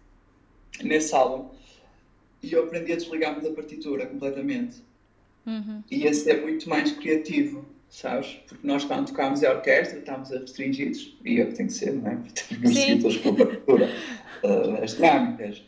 nesse 0.82 1.16
álbum, 1.16 1.50
eu 2.42 2.64
aprendi 2.64 2.94
a 2.94 2.96
desligar-me 2.96 3.42
da 3.42 3.52
partitura 3.52 4.06
completamente. 4.06 4.82
Uhum. 5.46 5.84
E 5.90 6.08
a 6.08 6.14
ser 6.14 6.42
muito 6.42 6.70
mais 6.70 6.92
criativo 6.92 7.66
sabes? 7.90 8.40
Porque 8.48 8.66
nós, 8.66 8.86
quando 8.86 9.08
tocámos 9.08 9.44
a 9.44 9.52
orquestra, 9.52 10.00
estávamos 10.00 10.30
restringidos, 10.30 11.18
e 11.26 11.40
é 11.40 11.44
o 11.44 11.48
que 11.48 11.56
tem 11.56 11.68
que 11.68 11.74
ser, 11.74 11.94
não 11.94 12.12
é? 12.12 12.18
Temos 12.50 12.78
símbolos 12.78 13.18
com 13.18 13.30
a 13.30 13.36
partitura, 13.36 13.90
as 14.84 14.96
dinâmicas, 14.96 15.64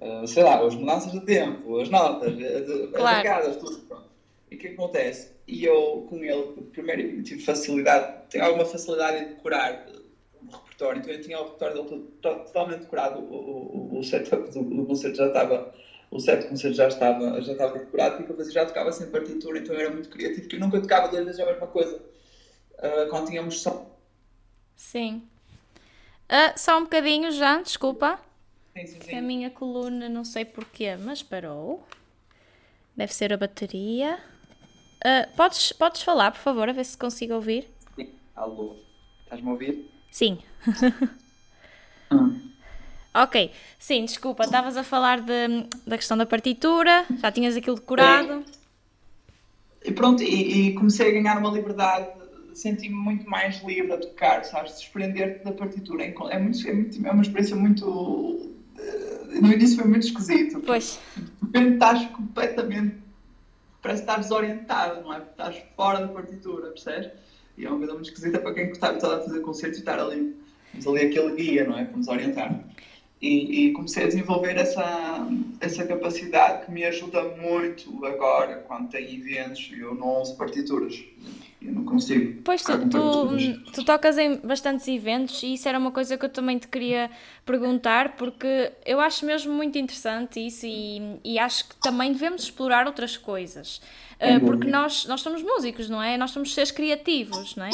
uh, 0.00 0.26
sei 0.26 0.42
lá, 0.42 0.64
as 0.64 0.74
mudanças 0.74 1.12
de 1.12 1.20
tempo, 1.20 1.78
as 1.80 1.88
notas, 1.88 2.32
as 2.32 2.90
claro. 2.90 3.58
tudo 3.58 3.78
pronto. 3.80 4.12
E 4.50 4.56
o 4.56 4.58
que 4.58 4.68
acontece? 4.68 5.32
E 5.48 5.64
eu, 5.64 6.06
com 6.08 6.16
ele, 6.22 6.52
primeiro 6.72 7.22
tive 7.22 7.42
facilidade, 7.42 8.28
tenho 8.30 8.44
alguma 8.44 8.64
facilidade 8.64 9.24
em 9.24 9.28
decorar 9.28 9.86
o 10.42 10.56
repertório, 10.56 11.00
então 11.00 11.12
eu 11.12 11.20
tinha 11.20 11.40
o 11.40 11.44
repertório 11.44 11.82
dele 11.82 12.04
totalmente 12.20 12.80
decorado, 12.80 13.20
o, 13.20 13.92
o, 13.94 13.98
o 13.98 14.04
setup 14.04 14.50
do, 14.50 14.62
do 14.62 14.84
concerto 14.84 15.16
já 15.16 15.28
estava 15.28 15.74
o 16.12 16.20
set 16.20 16.46
concerto 16.46 16.76
já 16.76 16.88
estava, 16.88 17.40
já 17.40 17.52
estava 17.52 17.78
decorado, 17.78 18.22
porque 18.24 18.42
eu 18.42 18.50
já 18.52 18.66
tocava 18.66 18.92
sem 18.92 19.10
partitura, 19.10 19.58
então 19.58 19.74
era 19.74 19.90
muito 19.90 20.10
criativo, 20.10 20.42
porque 20.42 20.56
eu 20.56 20.60
nunca 20.60 20.78
tocava 20.80 21.08
duas 21.08 21.24
vezes 21.24 21.40
a 21.40 21.46
mesma 21.46 21.66
coisa 21.66 21.96
uh, 21.96 23.08
quando 23.08 23.28
tínhamos 23.28 23.62
som. 23.62 23.90
Sim. 24.76 25.22
Uh, 26.30 26.52
só 26.56 26.78
um 26.78 26.82
bocadinho 26.82 27.32
já, 27.32 27.62
desculpa. 27.62 28.20
Sim, 28.76 28.86
sim, 28.86 29.00
sim. 29.00 29.16
A 29.16 29.22
minha 29.22 29.50
coluna, 29.50 30.06
não 30.08 30.22
sei 30.22 30.44
porquê, 30.44 30.96
mas 30.96 31.22
parou. 31.22 31.82
Deve 32.94 33.14
ser 33.14 33.32
a 33.32 33.38
bateria. 33.38 34.18
Uh, 34.98 35.34
podes, 35.34 35.72
podes 35.72 36.02
falar, 36.02 36.30
por 36.30 36.40
favor, 36.40 36.68
a 36.68 36.72
ver 36.72 36.84
se 36.84 36.96
consigo 36.96 37.34
ouvir? 37.34 37.70
Sim. 37.96 38.10
Alô, 38.36 38.76
estás-me 39.24 39.48
a 39.48 39.52
ouvir? 39.52 39.90
Sim. 40.10 40.38
hum. 42.12 42.51
Ok, 43.14 43.50
sim, 43.78 44.04
desculpa, 44.06 44.44
estavas 44.44 44.76
a 44.76 44.82
falar 44.82 45.20
de, 45.20 45.66
da 45.86 45.98
questão 45.98 46.16
da 46.16 46.24
partitura, 46.24 47.04
já 47.20 47.30
tinhas 47.30 47.56
aquilo 47.56 47.76
decorado. 47.76 48.44
É. 49.84 49.90
E 49.90 49.92
pronto, 49.92 50.22
e, 50.22 50.68
e, 50.68 50.74
comecei 50.74 51.10
a 51.10 51.12
ganhar 51.12 51.38
uma 51.38 51.50
liberdade, 51.50 52.08
senti-me 52.54 52.94
muito 52.94 53.28
mais 53.28 53.62
livre 53.62 53.92
a 53.92 53.98
tocar, 53.98 54.44
sabes, 54.44 54.78
desprender-te 54.78 55.44
da 55.44 55.52
partitura. 55.52 56.04
É, 56.04 56.14
é, 56.30 56.38
muito, 56.38 56.66
é, 56.66 56.72
muito, 56.72 57.06
é 57.06 57.10
uma 57.10 57.22
experiência 57.22 57.56
muito. 57.56 58.54
Eh, 58.78 59.40
no 59.40 59.52
início 59.52 59.76
foi 59.76 59.88
muito 59.88 60.06
esquisito. 60.06 60.60
Pois. 60.60 61.00
De 61.16 61.46
repente 61.46 61.74
estás 61.74 62.06
completamente. 62.10 62.96
Parece 63.82 64.02
estás 64.02 64.20
desorientado, 64.20 65.02
não 65.02 65.12
é? 65.12 65.16
Porque 65.16 65.32
estás 65.32 65.62
fora 65.76 66.00
da 66.00 66.08
partitura, 66.08 66.68
percebes? 66.68 67.10
E 67.58 67.66
é 67.66 67.68
uma 67.68 67.78
coisa 67.78 67.94
muito 67.94 68.06
esquisita 68.06 68.38
para 68.38 68.54
quem 68.54 68.70
está 68.70 68.88
habituado 68.88 69.20
a 69.20 69.24
fazer 69.24 69.40
concertos 69.40 69.78
e 69.78 69.80
estar 69.80 69.98
ali. 69.98 70.36
Mas 70.72 70.86
ali 70.86 71.00
aquele 71.00 71.34
guia, 71.34 71.64
não 71.64 71.76
é? 71.76 71.84
Para 71.84 71.96
nos 71.96 72.08
orientar. 72.08 72.64
E, 73.22 73.68
e, 73.68 73.72
comecei 73.72 74.02
a 74.02 74.06
desenvolver 74.08 74.56
essa, 74.56 75.28
essa 75.60 75.86
capacidade 75.86 76.66
que 76.66 76.72
me 76.72 76.84
ajuda 76.84 77.22
muito 77.22 78.04
agora, 78.04 78.56
quando 78.66 78.90
tem 78.90 79.14
eventos, 79.14 79.70
eu 79.78 79.94
não 79.94 80.20
uso 80.20 80.36
partituras. 80.36 81.04
Eu 81.64 81.72
não 81.72 81.84
consigo. 81.84 82.42
Pois 82.42 82.64
tu, 82.64 82.72
tu, 82.88 83.72
tu, 83.72 83.84
tocas 83.84 84.18
em 84.18 84.38
bastantes 84.38 84.88
eventos 84.88 85.40
e 85.44 85.54
isso 85.54 85.68
era 85.68 85.78
uma 85.78 85.92
coisa 85.92 86.18
que 86.18 86.24
eu 86.24 86.28
também 86.28 86.58
te 86.58 86.66
queria 86.66 87.08
perguntar, 87.46 88.16
porque 88.16 88.72
eu 88.84 88.98
acho 88.98 89.24
mesmo 89.24 89.52
muito 89.54 89.78
interessante 89.78 90.44
isso 90.44 90.66
e, 90.66 91.20
e 91.24 91.38
acho 91.38 91.68
que 91.68 91.76
também 91.76 92.12
devemos 92.12 92.42
explorar 92.42 92.88
outras 92.88 93.16
coisas. 93.16 93.80
Uh, 94.16 94.44
porque 94.44 94.66
nós, 94.66 95.06
nós 95.06 95.20
somos 95.20 95.42
músicos, 95.42 95.88
não 95.88 96.02
é? 96.02 96.16
Nós 96.16 96.32
somos 96.32 96.52
seres 96.52 96.72
criativos, 96.72 97.54
não 97.54 97.66
é? 97.66 97.70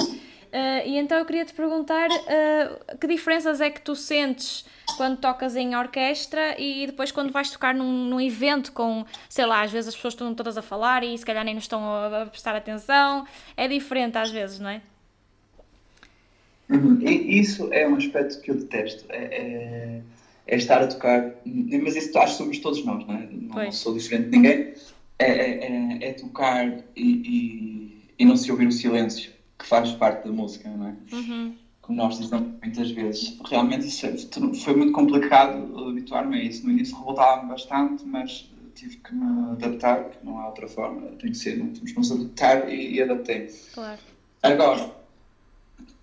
Uh, 0.48 0.86
e 0.86 0.96
então 0.96 1.18
eu 1.18 1.26
queria 1.26 1.44
te 1.44 1.52
perguntar 1.52 2.08
uh, 2.08 2.96
que 2.98 3.06
diferenças 3.06 3.60
é 3.60 3.68
que 3.68 3.82
tu 3.82 3.94
sentes 3.94 4.64
quando 4.96 5.18
tocas 5.18 5.54
em 5.54 5.76
orquestra 5.76 6.58
e 6.58 6.86
depois 6.86 7.12
quando 7.12 7.30
vais 7.30 7.50
tocar 7.50 7.74
num, 7.74 8.06
num, 8.06 8.20
evento 8.20 8.72
com, 8.72 9.04
sei 9.28 9.44
lá, 9.44 9.62
às 9.62 9.70
vezes 9.70 9.88
as 9.88 9.94
pessoas 9.94 10.14
estão 10.14 10.34
todas 10.34 10.56
a 10.56 10.62
falar 10.62 11.04
e 11.04 11.16
se 11.18 11.24
calhar 11.24 11.44
nem 11.44 11.54
nos 11.54 11.64
estão 11.64 11.84
a, 11.84 12.22
a 12.22 12.26
prestar 12.26 12.56
atenção. 12.56 13.26
É 13.56 13.68
diferente 13.68 14.16
às 14.16 14.30
vezes, 14.30 14.58
não 14.58 14.70
é? 14.70 14.80
Uhum. 16.70 16.98
Isso 17.02 17.68
é 17.70 17.86
um 17.86 17.96
aspecto 17.96 18.40
que 18.40 18.50
eu 18.50 18.54
detesto. 18.54 19.04
É, 19.10 19.24
é, 19.24 20.00
é, 20.46 20.56
estar 20.56 20.82
a 20.82 20.86
tocar, 20.86 21.34
mas 21.44 21.94
isso 21.94 22.18
acho 22.18 22.32
que 22.32 22.38
somos 22.38 22.58
todos 22.58 22.84
nós, 22.86 23.06
não 23.06 23.14
é? 23.14 23.28
Não, 23.30 23.64
não 23.64 23.72
sou 23.72 23.92
diferente 23.92 24.30
de 24.30 24.36
ninguém. 24.36 24.72
É, 25.18 25.26
é, 25.26 25.98
é, 26.00 26.08
é 26.08 26.12
tocar 26.14 26.66
e, 26.96 27.02
e, 27.02 28.04
e 28.18 28.24
não 28.24 28.36
se 28.36 28.50
ouvir 28.50 28.66
o 28.66 28.72
silêncio 28.72 29.37
que 29.58 29.66
faz 29.66 29.92
parte 29.92 30.24
da 30.24 30.32
música, 30.32 30.68
não 30.70 30.88
é? 30.88 30.96
Uhum. 31.12 31.54
Como 31.82 31.98
nós 31.98 32.18
dizemos 32.18 32.52
muitas 32.62 32.90
vezes. 32.90 33.38
Realmente 33.48 33.86
isso 33.88 34.06
é, 34.06 34.16
foi 34.54 34.76
muito 34.76 34.92
complicado 34.92 35.88
habituar-me 35.88 36.38
a 36.38 36.44
isso. 36.44 36.64
No 36.64 36.72
início 36.72 36.96
revoltava-me 36.96 37.48
bastante, 37.48 38.04
mas 38.06 38.48
tive 38.74 38.96
que 38.98 39.14
me 39.14 39.52
adaptar, 39.52 40.10
que 40.10 40.24
não 40.24 40.38
há 40.38 40.46
outra 40.48 40.68
forma, 40.68 41.00
tem 41.18 41.32
que 41.32 41.36
ser, 41.36 41.58
não 41.58 41.72
temos 41.72 41.90
que 41.90 41.98
nos 41.98 42.12
adaptar 42.12 42.72
e, 42.72 42.94
e 42.94 43.02
adaptei. 43.02 43.52
Claro. 43.74 44.00
Agora, 44.42 44.94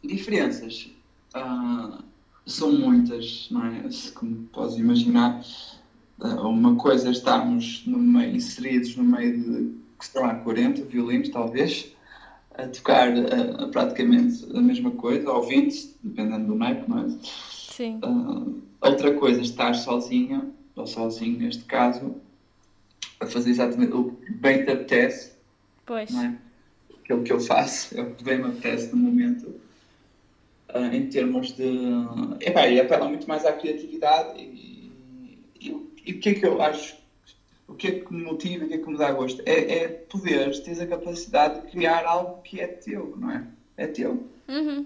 diferenças 0.04 0.92
uh, 1.36 2.04
são 2.46 2.72
muitas, 2.74 3.48
não 3.50 3.66
é? 3.66 3.84
Como 4.14 4.36
podes 4.48 4.76
imaginar, 4.76 5.42
uh, 6.20 6.48
uma 6.48 6.76
coisa 6.76 7.08
é 7.08 7.12
estarmos 7.12 7.84
no 7.86 7.98
meio, 7.98 8.36
inseridos 8.36 8.96
no 8.98 9.04
meio 9.04 9.38
de, 9.42 9.74
sei 10.02 10.22
lá, 10.22 10.36
40 10.36 10.84
violinos, 10.84 11.30
talvez, 11.30 11.95
a 12.58 12.68
tocar 12.68 13.10
uh, 13.10 13.68
praticamente 13.70 14.46
a 14.56 14.62
mesma 14.62 14.92
coisa, 14.92 15.32
ou 15.32 15.44
20, 15.44 15.98
dependendo 16.04 16.48
do 16.48 16.56
naipe, 16.56 16.90
não 16.90 17.00
é? 17.00 17.18
Sim. 17.22 18.00
Uh, 18.04 18.62
outra 18.82 19.14
coisa, 19.14 19.42
estar 19.42 19.74
sozinha, 19.74 20.50
ou 20.76 20.88
sozinho 20.88 21.40
neste 21.40 21.64
caso, 21.66 22.16
a 23.20 23.26
fazer 23.26 23.52
exatamente 23.52 23.94
o 23.94 24.12
que 24.12 24.32
bem 24.34 24.64
te 24.64 24.72
apetece. 24.72 25.34
Pois. 25.86 26.12
Não 26.12 26.24
é? 26.24 26.38
Aquilo 27.04 27.24
que 27.24 27.32
eu 27.32 27.40
faço, 27.40 27.98
é 27.98 28.02
o 28.02 28.14
que 28.14 28.24
bem 28.24 28.38
me 28.38 28.46
apetece 28.46 28.92
no 28.96 28.98
momento. 28.98 29.48
Uh, 30.74 30.94
em 30.94 31.08
termos 31.08 31.54
de. 31.54 31.64
Epá, 32.42 32.68
e 32.68 32.80
apela 32.80 33.08
muito 33.08 33.28
mais 33.28 33.46
à 33.46 33.54
criatividade 33.54 34.42
e, 34.42 34.92
e, 35.62 35.90
e 36.06 36.12
o 36.14 36.20
que 36.20 36.30
é 36.30 36.34
que 36.34 36.46
eu 36.46 36.62
acho 36.62 36.98
o 37.68 37.74
que 37.74 37.88
é 37.88 37.92
que 38.00 38.14
me 38.14 38.24
motiva, 38.24 38.66
o 38.66 38.68
que 38.68 38.76
é 38.76 38.78
que 38.78 38.90
me 38.90 38.98
dá 38.98 39.12
gosto? 39.12 39.42
É, 39.46 39.78
é 39.78 39.88
poderes, 39.88 40.60
tens 40.60 40.80
a 40.80 40.88
capacidade 40.88 41.62
de 41.62 41.72
criar 41.72 42.06
algo 42.06 42.42
que 42.42 42.60
é 42.60 42.68
teu, 42.68 43.16
não 43.18 43.32
é? 43.32 43.44
É 43.78 43.88
teu. 43.88 44.24
Uhum. 44.48 44.86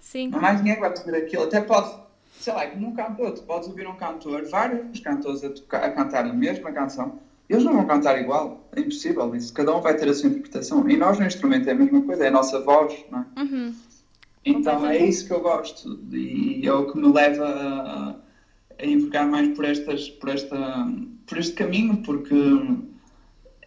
Sim. 0.00 0.28
Não 0.28 0.38
há 0.38 0.42
mais 0.42 0.58
ninguém 0.58 0.74
que 0.74 0.80
vai 0.80 0.96
fazer 0.96 1.16
aquilo. 1.16 1.44
Até 1.44 1.60
pode, 1.60 1.94
sei 2.38 2.52
lá, 2.52 2.66
como 2.66 2.88
um 2.88 2.94
cantor, 2.94 3.32
tu 3.32 3.42
podes 3.42 3.68
ouvir 3.68 3.86
um 3.86 3.96
cantor, 3.96 4.44
vários 4.48 5.00
cantores 5.00 5.44
a, 5.44 5.50
tocar, 5.50 5.84
a 5.84 5.90
cantar 5.90 6.24
a 6.24 6.32
mesma 6.32 6.72
canção, 6.72 7.18
eles 7.48 7.64
não 7.64 7.74
vão 7.74 7.86
cantar 7.86 8.20
igual. 8.20 8.66
É 8.74 8.80
impossível 8.80 9.34
isso. 9.34 9.52
Cada 9.52 9.76
um 9.76 9.80
vai 9.80 9.96
ter 9.96 10.08
a 10.08 10.14
sua 10.14 10.30
interpretação. 10.30 10.88
E 10.88 10.96
nós 10.96 11.18
no 11.18 11.26
instrumento 11.26 11.68
é 11.68 11.72
a 11.72 11.74
mesma 11.74 12.02
coisa, 12.02 12.24
é 12.24 12.28
a 12.28 12.30
nossa 12.30 12.60
voz, 12.60 13.04
não 13.10 13.20
é? 13.20 13.40
Uhum. 13.40 13.74
Então 14.44 14.86
é 14.86 14.98
isso 14.98 15.26
que 15.26 15.32
eu 15.32 15.40
gosto 15.40 15.98
e 16.12 16.66
é 16.66 16.72
o 16.72 16.90
que 16.90 16.98
me 16.98 17.10
leva 17.10 17.46
a, 17.46 18.14
a 18.78 18.86
envergar 18.86 19.26
mais 19.26 19.48
por, 19.56 19.64
estas, 19.64 20.10
por 20.10 20.28
esta 20.28 20.86
por 21.26 21.38
este 21.38 21.52
caminho, 21.54 21.98
porque 21.98 22.34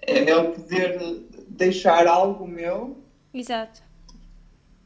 é, 0.02 0.30
é 0.30 0.38
o 0.38 0.52
poder 0.52 1.26
deixar 1.48 2.08
algo 2.08 2.48
meu. 2.48 2.98
Exato. 3.34 3.82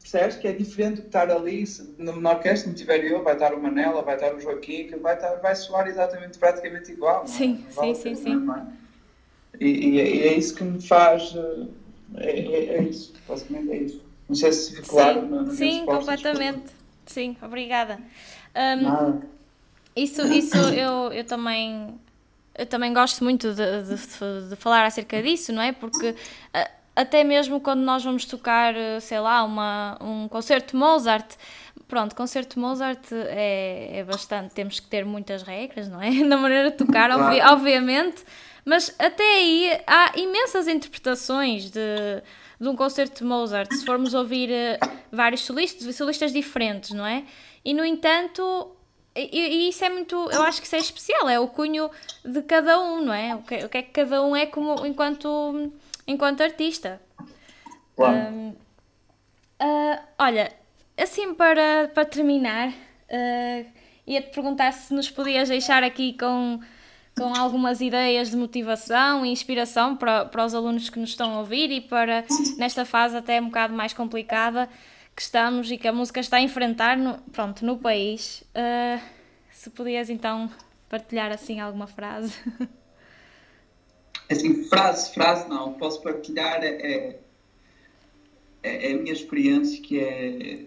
Percebes? 0.00 0.36
Que 0.36 0.48
é 0.48 0.52
diferente 0.52 1.00
de 1.00 1.06
estar 1.06 1.30
ali, 1.30 1.66
se, 1.66 1.94
na 1.98 2.30
orquestra 2.30 2.68
não 2.68 2.76
tiver 2.76 3.04
eu, 3.04 3.22
vai 3.22 3.34
estar 3.34 3.54
o 3.54 3.62
Manela, 3.62 4.02
vai 4.02 4.16
estar 4.16 4.34
o 4.34 4.40
Joaquim, 4.40 4.88
que 4.88 4.96
vai, 4.96 5.14
estar, 5.14 5.36
vai 5.36 5.54
soar 5.54 5.86
exatamente, 5.86 6.38
praticamente 6.38 6.92
igual. 6.92 7.26
Sim, 7.26 7.64
é? 7.68 7.72
sim, 7.72 7.94
sim, 7.94 8.14
sim. 8.14 8.50
É? 8.50 8.82
E, 9.60 9.68
e, 9.68 9.94
e, 9.96 10.22
é 10.22 10.34
isso 10.34 10.54
que 10.54 10.64
me 10.64 10.80
faz. 10.82 11.34
É, 12.16 12.30
é, 12.30 12.64
é, 12.76 12.82
isso, 12.82 13.14
basicamente 13.28 13.70
é 13.70 13.76
isso. 13.76 14.02
Não 14.28 14.36
sei 14.36 14.52
se 14.52 14.76
ficou 14.76 14.98
claro 14.98 15.28
na, 15.28 15.50
Sim, 15.50 15.84
completamente. 15.86 16.72
Sim, 17.06 17.36
obrigada. 17.42 17.98
Um, 18.56 19.20
isso, 19.94 20.26
isso 20.26 20.56
eu, 20.56 21.12
eu 21.12 21.24
também 21.24 21.98
eu 22.56 22.66
também 22.66 22.92
gosto 22.92 23.24
muito 23.24 23.52
de, 23.54 23.82
de, 23.82 24.48
de, 24.50 24.56
falar 24.56 24.84
acerca 24.84 25.22
disso, 25.22 25.52
não 25.52 25.62
é? 25.62 25.72
Porque 25.72 26.14
até 26.94 27.24
mesmo 27.24 27.60
quando 27.60 27.80
nós 27.80 28.04
vamos 28.04 28.24
tocar, 28.24 28.74
sei 29.00 29.18
lá, 29.18 29.42
uma, 29.44 29.96
um 30.00 30.28
concerto 30.28 30.76
Mozart, 30.76 31.36
pronto, 31.88 32.14
concerto 32.14 32.60
Mozart 32.60 33.10
é, 33.12 33.98
é 33.98 34.04
bastante, 34.04 34.54
temos 34.54 34.78
que 34.78 34.86
ter 34.86 35.04
muitas 35.04 35.42
regras, 35.42 35.88
não 35.88 36.00
é? 36.00 36.10
Na 36.24 36.36
maneira 36.36 36.70
de 36.70 36.76
tocar, 36.76 37.10
obvi, 37.10 37.40
obviamente, 37.40 38.22
mas 38.64 38.94
até 38.98 39.22
aí 39.22 39.80
há 39.86 40.12
imensas 40.16 40.68
interpretações 40.68 41.70
de, 41.70 42.22
de 42.60 42.68
um 42.68 42.76
concerto 42.76 43.20
de 43.20 43.24
Mozart, 43.24 43.72
se 43.72 43.84
formos 43.84 44.14
ouvir 44.14 44.50
eh, 44.50 44.78
vários 45.10 45.40
solistas, 45.42 45.96
solistas 45.96 46.32
diferentes, 46.32 46.90
não 46.90 47.06
é? 47.06 47.24
E 47.64 47.72
no 47.74 47.84
entanto, 47.84 48.76
e, 49.14 49.38
e, 49.38 49.68
isso 49.68 49.84
é 49.84 49.90
muito, 49.90 50.16
eu 50.30 50.42
acho 50.42 50.60
que 50.60 50.66
isso 50.66 50.76
é 50.76 50.78
especial, 50.78 51.28
é 51.28 51.38
o 51.38 51.48
cunho 51.48 51.90
de 52.24 52.42
cada 52.42 52.80
um, 52.80 53.04
não 53.04 53.12
é? 53.12 53.34
O 53.34 53.42
que, 53.42 53.64
o 53.64 53.68
que 53.68 53.78
é 53.78 53.82
que 53.82 53.90
cada 53.90 54.22
um 54.22 54.34
é 54.34 54.46
como 54.46 54.86
enquanto, 54.86 55.72
enquanto 56.06 56.42
artista. 56.42 57.00
Claro. 57.94 58.16
Um, 58.16 58.48
uh, 59.60 59.98
olha, 60.18 60.52
assim 60.96 61.34
para, 61.34 61.90
para 61.92 62.06
terminar, 62.06 62.68
uh, 62.68 63.66
ia-te 64.06 64.30
perguntar 64.30 64.72
se 64.72 64.94
nos 64.94 65.10
podias 65.10 65.50
deixar 65.50 65.82
aqui 65.82 66.16
com, 66.18 66.58
com 67.16 67.34
algumas 67.36 67.82
ideias 67.82 68.30
de 68.30 68.36
motivação 68.36 69.26
e 69.26 69.30
inspiração 69.30 69.94
para, 69.94 70.24
para 70.24 70.44
os 70.44 70.54
alunos 70.54 70.88
que 70.88 70.98
nos 70.98 71.10
estão 71.10 71.34
a 71.34 71.38
ouvir 71.40 71.70
e 71.70 71.82
para, 71.82 72.24
nesta 72.56 72.86
fase 72.86 73.16
até 73.16 73.40
um 73.40 73.46
bocado 73.46 73.74
mais 73.74 73.92
complicada, 73.92 74.70
que 75.14 75.22
estamos 75.22 75.70
e 75.70 75.76
que 75.76 75.86
a 75.86 75.92
música 75.92 76.20
está 76.20 76.38
a 76.38 76.40
enfrentar 76.40 76.96
no, 76.96 77.18
pronto, 77.30 77.64
no 77.64 77.78
país. 77.78 78.42
Uh, 78.54 79.00
se 79.50 79.70
podias 79.70 80.10
então 80.10 80.50
partilhar 80.88 81.30
assim 81.30 81.60
alguma 81.60 81.86
frase. 81.86 82.34
Assim, 84.30 84.64
frase, 84.64 85.12
frase 85.12 85.46
não, 85.46 85.74
posso 85.74 86.00
partilhar 86.00 86.64
é, 86.64 87.18
é, 88.62 88.88
é 88.88 88.92
a 88.92 88.96
minha 88.96 89.12
experiência 89.12 89.78
que 89.82 90.00
é 90.00 90.64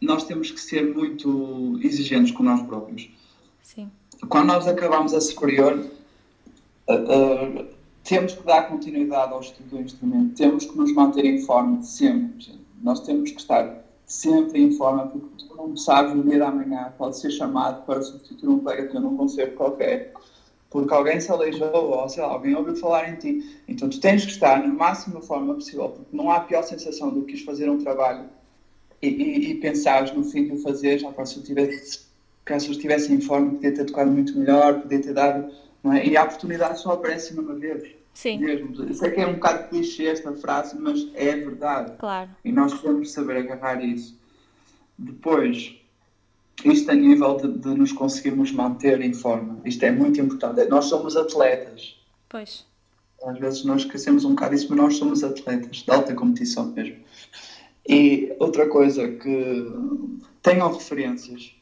nós 0.00 0.24
temos 0.24 0.50
que 0.50 0.60
ser 0.60 0.94
muito 0.94 1.78
exigentes 1.82 2.32
com 2.32 2.42
nós 2.42 2.62
próprios. 2.62 3.08
Sim. 3.62 3.90
Quando 4.28 4.48
nós 4.48 4.68
acabamos 4.68 5.14
a 5.14 5.20
superior, 5.20 5.78
uh, 6.88 6.92
uh, 6.92 7.66
temos 8.02 8.34
que 8.34 8.42
dar 8.44 8.68
continuidade 8.68 9.32
ao 9.32 9.40
estudo 9.40 9.70
do 9.70 9.80
instrumento, 9.80 10.36
temos 10.36 10.66
que 10.66 10.76
nos 10.76 10.92
manter 10.92 11.24
em 11.24 11.40
forma 11.42 11.82
sempre. 11.82 12.63
Nós 12.84 13.00
temos 13.00 13.30
que 13.30 13.40
estar 13.40 13.82
sempre 14.04 14.60
em 14.60 14.76
forma, 14.76 15.06
porque 15.06 15.26
tu 15.38 15.56
não 15.56 15.74
sabes 15.74 16.14
o 16.14 16.22
dia 16.22 16.38
da 16.38 16.50
manhã, 16.50 16.92
pode 16.98 17.18
ser 17.18 17.30
chamado 17.30 17.84
para 17.86 18.02
substituir 18.02 18.50
um 18.50 18.60
colega 18.60 18.90
teu 18.90 19.00
num 19.00 19.16
concerto 19.16 19.56
qualquer, 19.56 20.12
porque 20.68 20.92
alguém 20.92 21.18
se 21.18 21.32
aleijou 21.32 21.74
ou 21.74 22.06
sei 22.10 22.22
lá, 22.22 22.28
alguém 22.28 22.54
ouviu 22.54 22.76
falar 22.76 23.08
em 23.08 23.16
ti. 23.16 23.58
Então 23.66 23.88
tu 23.88 23.98
tens 23.98 24.26
que 24.26 24.32
estar 24.32 24.60
na 24.60 24.72
máxima 24.72 25.22
forma 25.22 25.54
possível, 25.54 25.88
porque 25.88 26.14
não 26.14 26.30
há 26.30 26.40
pior 26.40 26.62
sensação 26.62 27.08
do 27.10 27.22
que 27.22 27.42
fazer 27.42 27.70
um 27.70 27.78
trabalho 27.78 28.28
e, 29.00 29.08
e, 29.08 29.50
e 29.52 29.54
pensares 29.54 30.12
no 30.12 30.22
fim 30.22 30.44
de 30.44 30.52
o 30.52 30.58
fazer, 30.58 30.98
já 30.98 31.10
para 31.10 31.24
se 31.24 31.38
eu 31.38 31.42
tivesse, 31.42 32.00
caso 32.44 32.66
eu 32.66 32.72
estivesse 32.72 33.10
em 33.14 33.20
forma, 33.20 33.52
podia 33.52 33.72
ter 33.72 33.86
tocado 33.86 34.10
muito 34.10 34.38
melhor, 34.38 34.82
podia 34.82 35.00
ter 35.00 35.14
dado. 35.14 35.50
É? 35.84 36.06
E 36.06 36.16
a 36.16 36.24
oportunidade 36.24 36.80
só 36.80 36.92
aparece 36.92 37.32
uma 37.32 37.54
vez. 37.54 38.03
Sim. 38.14 38.38
Mesmo. 38.38 38.84
Eu 38.84 38.94
sei 38.94 39.10
que 39.10 39.20
é 39.20 39.26
um 39.26 39.34
bocado 39.34 39.68
clichê 39.68 40.06
esta 40.06 40.32
frase, 40.32 40.78
mas 40.78 41.06
é 41.14 41.36
verdade. 41.36 41.92
Claro. 41.98 42.30
E 42.44 42.52
nós 42.52 42.80
temos 42.80 43.08
de 43.08 43.12
saber 43.12 43.38
agarrar 43.38 43.84
isso. 43.84 44.16
Depois, 44.96 45.76
isto 46.64 46.90
a 46.90 46.94
nível 46.94 47.36
de, 47.36 47.58
de, 47.58 47.68
nos 47.70 47.92
conseguirmos 47.92 48.52
manter 48.52 49.00
em 49.00 49.12
forma. 49.12 49.60
Isto 49.64 49.82
é 49.84 49.90
muito 49.90 50.20
importante. 50.20 50.64
Nós 50.66 50.84
somos 50.84 51.16
atletas. 51.16 51.96
Pois. 52.28 52.64
Às 53.24 53.38
vezes 53.38 53.64
nós 53.64 53.82
esquecemos 53.82 54.24
um 54.24 54.30
bocado 54.30 54.54
isso, 54.54 54.66
mas 54.70 54.78
nós 54.78 54.96
somos 54.96 55.24
atletas 55.24 55.78
de 55.78 55.90
alta 55.90 56.14
competição 56.14 56.66
mesmo. 56.66 56.96
E 57.86 58.34
outra 58.38 58.68
coisa 58.68 59.08
que 59.08 59.72
tenham 60.40 60.72
referências, 60.72 61.54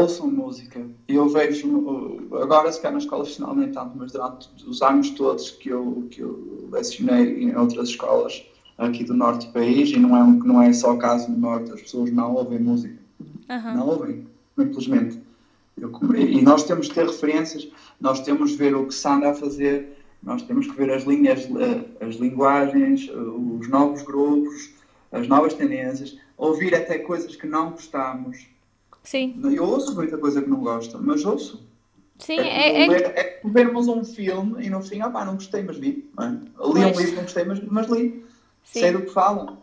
ouçam 0.00 0.30
música. 0.30 0.84
E 1.08 1.14
eu 1.14 1.28
vejo, 1.28 2.28
agora 2.32 2.70
se 2.70 2.80
calhar 2.80 2.92
na 2.92 2.98
escola 2.98 3.24
final 3.24 3.54
nem 3.54 3.70
tanto, 3.70 3.92
mas 3.96 4.12
durante 4.12 4.48
os 4.66 4.82
anos 4.82 5.10
todos 5.10 5.50
que 5.50 5.68
eu, 5.68 6.06
que 6.10 6.20
eu 6.20 6.68
lecionei 6.70 7.44
em 7.44 7.56
outras 7.56 7.90
escolas 7.90 8.44
aqui 8.76 9.04
do 9.04 9.14
norte 9.14 9.46
do 9.46 9.52
país, 9.52 9.90
e 9.90 9.98
não 9.98 10.16
é, 10.16 10.46
não 10.46 10.62
é 10.62 10.72
só 10.72 10.94
o 10.94 10.98
caso 10.98 11.30
do 11.30 11.38
norte, 11.38 11.72
as 11.72 11.82
pessoas 11.82 12.10
não 12.10 12.34
ouvem 12.34 12.58
música. 12.58 12.98
Uhum. 13.48 13.74
Não 13.74 13.88
ouvem, 13.88 14.26
simplesmente. 14.58 15.20
Eu, 15.78 15.92
e 16.16 16.42
nós 16.42 16.64
temos 16.64 16.88
que 16.88 16.94
ter 16.94 17.06
referências, 17.06 17.68
nós 18.00 18.20
temos 18.20 18.52
que 18.52 18.58
ver 18.58 18.74
o 18.74 18.86
que 18.86 18.94
se 18.94 19.06
anda 19.06 19.30
a 19.30 19.34
fazer, 19.34 19.96
nós 20.22 20.42
temos 20.42 20.66
que 20.66 20.76
ver 20.76 20.90
as 20.90 21.04
linhas, 21.04 21.40
eh, 21.44 22.06
as 22.06 22.16
linguagens, 22.16 23.08
eh, 23.08 23.16
os 23.16 23.68
novos 23.68 24.02
grupos, 24.02 24.70
as 25.12 25.28
novas 25.28 25.54
tendências, 25.54 26.16
ouvir 26.36 26.74
até 26.74 26.98
coisas 26.98 27.36
que 27.36 27.46
não 27.46 27.70
gostamos. 27.70 28.46
Sim. 29.04 29.38
Eu 29.44 29.64
ouço 29.64 29.94
muita 29.94 30.16
coisa 30.18 30.42
que 30.42 30.48
não 30.48 30.60
gosto, 30.60 30.98
mas 31.00 31.24
ouço. 31.24 31.62
Sim, 32.18 32.38
é, 32.40 32.84
é, 32.84 32.86
é, 32.86 33.20
é 33.20 33.40
vermos 33.44 33.86
um 33.86 34.04
filme 34.04 34.64
e 34.64 34.70
no 34.70 34.82
fim, 34.82 35.00
ah 35.00 35.10
pá, 35.10 35.24
não 35.24 35.34
gostei, 35.34 35.62
mas 35.62 35.76
vi. 35.76 36.08
É? 36.18 36.24
Li 36.24 36.84
um 36.84 36.98
livro, 36.98 37.16
não 37.16 37.22
gostei, 37.22 37.44
mas, 37.44 37.60
mas 37.60 37.86
li. 37.88 38.24
Sim. 38.64 38.80
Sei 38.80 38.92
do 38.92 39.02
que 39.02 39.10
fala, 39.10 39.58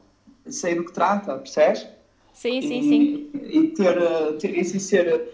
sei 0.46 0.76
do 0.76 0.86
que 0.86 0.94
trata, 0.94 1.38
percebes? 1.38 1.88
Sim, 2.34 2.62
sim, 2.62 2.80
e, 2.80 2.84
sim. 2.84 3.30
E 3.44 3.68
ter, 3.70 3.98
eh, 3.98 4.34
ter 4.34 4.58
isso 4.58 4.78
e 4.78 4.80
ser. 4.80 5.30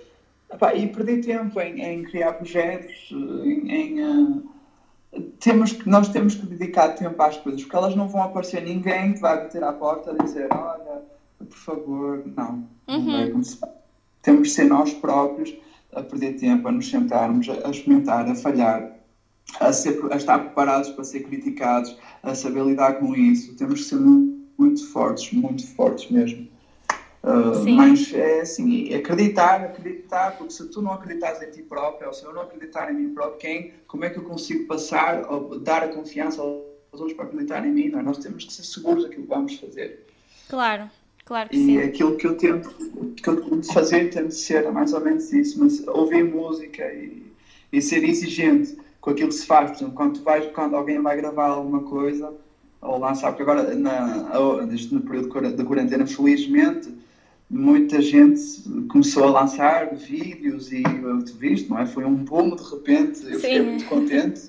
Epá, 0.52 0.74
e 0.74 0.88
perder 0.88 1.24
tempo 1.26 1.60
em, 1.60 1.82
em 1.82 2.04
criar 2.04 2.34
projetos, 2.34 3.10
em, 3.12 3.70
em 3.70 4.02
uh, 4.02 4.44
temos 5.40 5.74
que, 5.74 5.90
nós 5.90 6.08
temos 6.08 6.36
que 6.36 6.46
dedicar 6.46 6.90
tempo 6.90 7.22
às 7.22 7.36
coisas, 7.38 7.62
porque 7.62 7.76
elas 7.76 7.96
não 7.96 8.08
vão 8.08 8.24
aparecer 8.24 8.64
ninguém 8.64 9.14
que 9.14 9.20
vai 9.20 9.42
bater 9.42 9.64
à 9.64 9.74
porta 9.74 10.16
e 10.18 10.24
dizer, 10.24 10.48
olha, 10.54 11.02
por 11.38 11.58
favor, 11.58 12.24
não. 12.36 12.66
Uhum. 12.88 13.00
não 13.00 13.12
vai 13.12 13.30
começar. 13.30 13.77
Temos 14.28 14.50
que 14.50 14.56
ser 14.56 14.66
nós 14.66 14.94
próprios 14.94 15.56
a 15.94 16.04
perder 16.04 16.34
tempo, 16.34 16.68
a 16.68 16.72
nos 16.74 16.90
sentarmos, 16.90 17.48
a 17.50 17.70
experimentar, 17.70 18.30
a 18.30 18.36
falhar, 18.36 18.92
a, 19.58 19.72
ser, 19.72 19.98
a 20.12 20.18
estar 20.18 20.40
preparados 20.40 20.90
para 20.90 21.06
ser 21.06 21.22
criticados, 21.22 21.98
a 22.22 22.36
saber 22.36 22.66
lidar 22.66 23.00
com 23.00 23.16
isso. 23.16 23.56
Temos 23.56 23.84
que 23.84 23.86
ser 23.86 23.96
muito, 23.96 24.46
muito 24.58 24.86
fortes, 24.92 25.32
muito 25.32 25.66
fortes 25.78 26.12
mesmo. 26.12 26.46
Uh, 27.24 27.72
mas 27.78 28.14
é 28.14 28.42
assim, 28.42 28.94
acreditar, 28.94 29.62
acreditar, 29.62 30.38
porque 30.38 30.52
se 30.52 30.68
tu 30.72 30.82
não 30.82 30.92
acreditas 30.92 31.42
em 31.42 31.50
ti 31.50 31.62
próprio, 31.62 32.10
ou 32.10 32.14
se 32.14 32.26
eu 32.26 32.34
não 32.34 32.42
acreditar 32.42 32.92
em 32.92 32.96
mim 32.96 33.14
próprio, 33.14 33.38
quem, 33.38 33.74
como 33.88 34.04
é 34.04 34.10
que 34.10 34.18
eu 34.18 34.24
consigo 34.26 34.68
passar, 34.68 35.26
ou 35.32 35.58
dar 35.58 35.84
a 35.84 35.88
confiança 35.88 36.42
aos 36.42 36.66
outros 36.92 37.14
para 37.14 37.28
acreditar 37.28 37.66
em 37.66 37.72
mim? 37.72 37.88
Não? 37.88 38.02
É? 38.02 38.04
Nós 38.04 38.18
temos 38.18 38.44
que 38.44 38.52
ser 38.52 38.64
seguros 38.64 39.04
daquilo 39.04 39.24
que 39.24 39.30
vamos 39.30 39.56
fazer. 39.56 40.06
Claro, 40.50 40.90
claro 41.28 41.50
que 41.50 41.56
e 41.56 41.66
sim. 41.66 41.78
Aquilo 41.80 42.16
que 42.16 42.26
eu 42.26 42.36
tento, 42.36 42.70
que 43.16 43.28
eu 43.28 43.42
tento 43.42 43.74
fazer, 43.74 44.10
tento 44.10 44.32
ser 44.32 44.72
mais 44.72 44.94
ou 44.94 45.02
menos 45.02 45.32
isso, 45.32 45.60
mas 45.60 45.86
ouvir 45.88 46.24
música 46.24 46.84
e, 46.94 47.24
e 47.72 47.82
ser 47.82 48.04
exigente 48.04 48.78
com 49.02 49.12
aquilo 49.12 49.30
que 49.30 49.36
se 49.36 49.46
faz. 49.46 49.72
Por 49.72 49.78
exemplo, 49.78 49.94
quando, 49.94 50.14
tu 50.16 50.24
vais, 50.24 50.46
quando 50.54 50.76
alguém 50.76 51.02
vai 51.02 51.18
gravar 51.18 51.50
alguma 51.50 51.84
coisa, 51.84 52.34
ou 52.82 52.98
lançar, 52.98 53.32
porque 53.32 53.44
agora, 53.44 53.76
na, 53.76 54.34
no 54.92 55.02
período 55.02 55.56
da 55.56 55.66
quarentena, 55.66 56.06
felizmente, 56.06 56.90
muita 57.50 58.02
gente 58.02 58.42
começou 58.90 59.24
a 59.24 59.42
lançar 59.42 59.96
vídeos 59.96 60.72
e 60.72 60.84
tu 60.84 61.34
viste, 61.38 61.70
não 61.70 61.80
é? 61.80 61.86
Foi 61.86 62.04
um 62.06 62.16
boom 62.16 62.56
de 62.56 62.64
repente, 62.64 63.24
eu 63.24 63.36
Sim. 63.36 63.40
fiquei 63.40 63.62
muito 63.62 63.86
contente. 63.86 64.42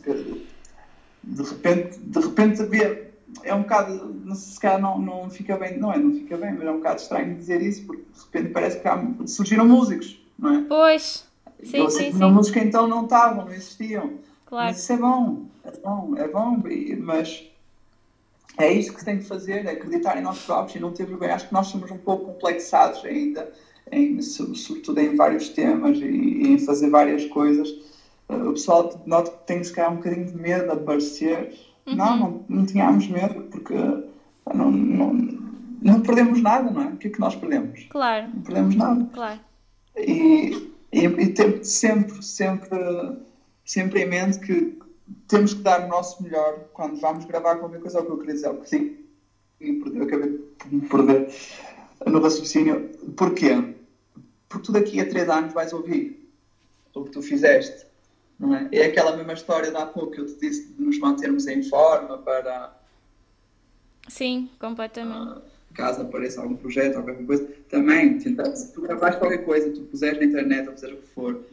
de 1.22 1.42
repente, 1.42 1.98
de 1.98 2.20
repente 2.20 2.62
havia. 2.62 3.07
É 3.42 3.54
um 3.54 3.62
bocado, 3.62 4.34
se 4.34 4.58
calhar 4.58 4.80
não, 4.80 4.98
não 4.98 5.30
fica 5.30 5.56
bem, 5.56 5.78
não 5.78 5.92
é? 5.92 5.98
Não 5.98 6.12
fica 6.12 6.36
bem, 6.36 6.52
mas 6.52 6.66
é 6.66 6.70
um 6.70 6.78
bocado 6.78 7.00
estranho 7.00 7.34
dizer 7.34 7.62
isso, 7.62 7.84
porque 7.84 8.02
de 8.02 8.24
repente 8.24 8.52
parece 8.52 8.80
que 8.80 8.88
há, 8.88 9.04
surgiram 9.26 9.66
músicos, 9.66 10.20
não 10.38 10.54
é? 10.54 10.64
Pois, 10.68 11.26
sim, 11.62 11.90
sim, 11.90 12.12
sim. 12.12 12.30
músicos 12.30 12.50
que 12.50 12.66
então 12.66 12.88
não 12.88 13.04
estavam, 13.04 13.44
não 13.44 13.52
existiam. 13.52 14.12
Claro. 14.46 14.68
Mas 14.68 14.78
isso 14.78 14.92
é 14.92 14.96
bom, 14.96 15.42
é 15.64 15.70
bom, 15.78 16.14
é 16.16 16.28
bom, 16.28 16.62
mas 17.00 17.48
é 18.58 18.72
isso 18.72 18.92
que 18.92 18.98
se 18.98 19.04
tem 19.04 19.18
que 19.18 19.24
fazer, 19.24 19.64
é 19.66 19.70
acreditar 19.70 20.18
em 20.18 20.22
nós 20.22 20.40
próprios 20.40 20.74
e 20.74 20.80
não 20.80 20.92
ter 20.92 21.06
vergonha. 21.06 21.34
Acho 21.34 21.46
que 21.46 21.54
nós 21.54 21.68
somos 21.68 21.90
um 21.90 21.98
pouco 21.98 22.32
complexados 22.32 23.04
ainda, 23.04 23.52
em, 23.90 24.20
sobretudo 24.20 24.98
em 25.00 25.14
vários 25.14 25.50
temas 25.50 25.98
e, 25.98 26.04
e 26.04 26.48
em 26.48 26.58
fazer 26.58 26.90
várias 26.90 27.24
coisas. 27.26 27.68
Uh, 28.28 28.48
o 28.48 28.52
pessoal 28.52 29.00
nota 29.06 29.30
que 29.30 29.46
tem 29.46 29.62
se 29.62 29.72
calhar 29.72 29.92
um 29.92 29.96
bocadinho 29.96 30.26
de 30.26 30.36
medo 30.36 30.64
de 30.64 30.72
aparecer. 30.72 31.56
Uhum. 31.88 31.96
Não, 31.96 32.16
não, 32.18 32.44
não 32.48 32.66
tínhamos 32.66 33.09
medo, 33.09 33.42
porque 33.44 33.74
não, 34.55 34.70
não, 34.70 35.12
não 35.81 36.01
perdemos 36.03 36.42
nada, 36.42 36.70
não 36.70 36.83
é? 36.83 36.87
O 36.88 36.96
que 36.96 37.09
é 37.09 37.11
que 37.11 37.20
nós 37.20 37.35
perdemos? 37.35 37.87
Claro. 37.90 38.29
Não 38.35 38.42
perdemos 38.42 38.77
nada. 38.77 39.09
Claro. 39.12 39.40
E, 39.96 40.70
e, 40.92 41.05
e 41.05 41.29
ter 41.33 41.64
sempre, 41.64 42.22
sempre, 42.22 42.79
sempre 43.64 44.03
em 44.03 44.09
mente 44.09 44.38
que 44.40 44.79
temos 45.27 45.55
que 45.55 45.62
dar 45.62 45.85
o 45.85 45.88
nosso 45.88 46.22
melhor 46.22 46.68
quando 46.72 47.01
vamos 47.01 47.24
gravar 47.24 47.57
qualquer 47.57 47.81
coisa, 47.81 47.98
é 47.98 48.01
o 48.03 48.05
que 48.05 48.12
eu 48.12 48.18
queria 48.18 48.35
dizer, 48.35 48.51
porque 48.51 48.68
sim, 48.68 48.96
eu 49.61 50.03
acabei 50.03 50.40
de 50.66 50.74
me 50.74 50.88
perder 50.88 51.33
no 52.07 52.20
raciocínio. 52.20 52.90
Porquê? 53.16 53.74
Porque 54.48 54.66
tu 54.66 54.72
daqui 54.72 55.01
a 55.01 55.09
três 55.09 55.29
anos 55.29 55.53
vais 55.53 55.72
ouvir 55.72 56.29
o 56.94 57.05
que 57.05 57.11
tu 57.11 57.22
fizeste, 57.22 57.87
não 58.38 58.55
é? 58.55 58.68
É 58.72 58.87
aquela 58.87 59.16
mesma 59.16 59.33
história 59.33 59.70
da 59.70 59.87
pouco 59.87 60.12
que 60.12 60.20
eu 60.20 60.27
te 60.27 60.38
disse 60.38 60.68
de 60.72 60.83
nos 60.83 60.98
mantermos 60.98 61.46
em 61.46 61.62
forma 61.62 62.18
para... 62.18 62.77
Sim, 64.09 64.48
completamente. 64.59 65.38
Uh, 65.38 65.42
caso 65.74 66.03
apareça 66.03 66.40
algum 66.40 66.57
projeto 66.57 66.96
ou 66.96 67.03
qualquer 67.03 67.27
coisa, 67.27 67.48
também, 67.68 68.18
tentar, 68.18 68.55
se 68.57 68.72
tu 68.72 68.83
gravares 68.83 69.16
qualquer 69.16 69.44
coisa, 69.44 69.70
tu 69.70 69.83
puseres 69.83 70.18
na 70.18 70.24
internet 70.24 70.68
ou 70.68 70.74
fizeres 70.74 70.98
o 70.98 71.03
que 71.03 71.09
for, 71.09 71.44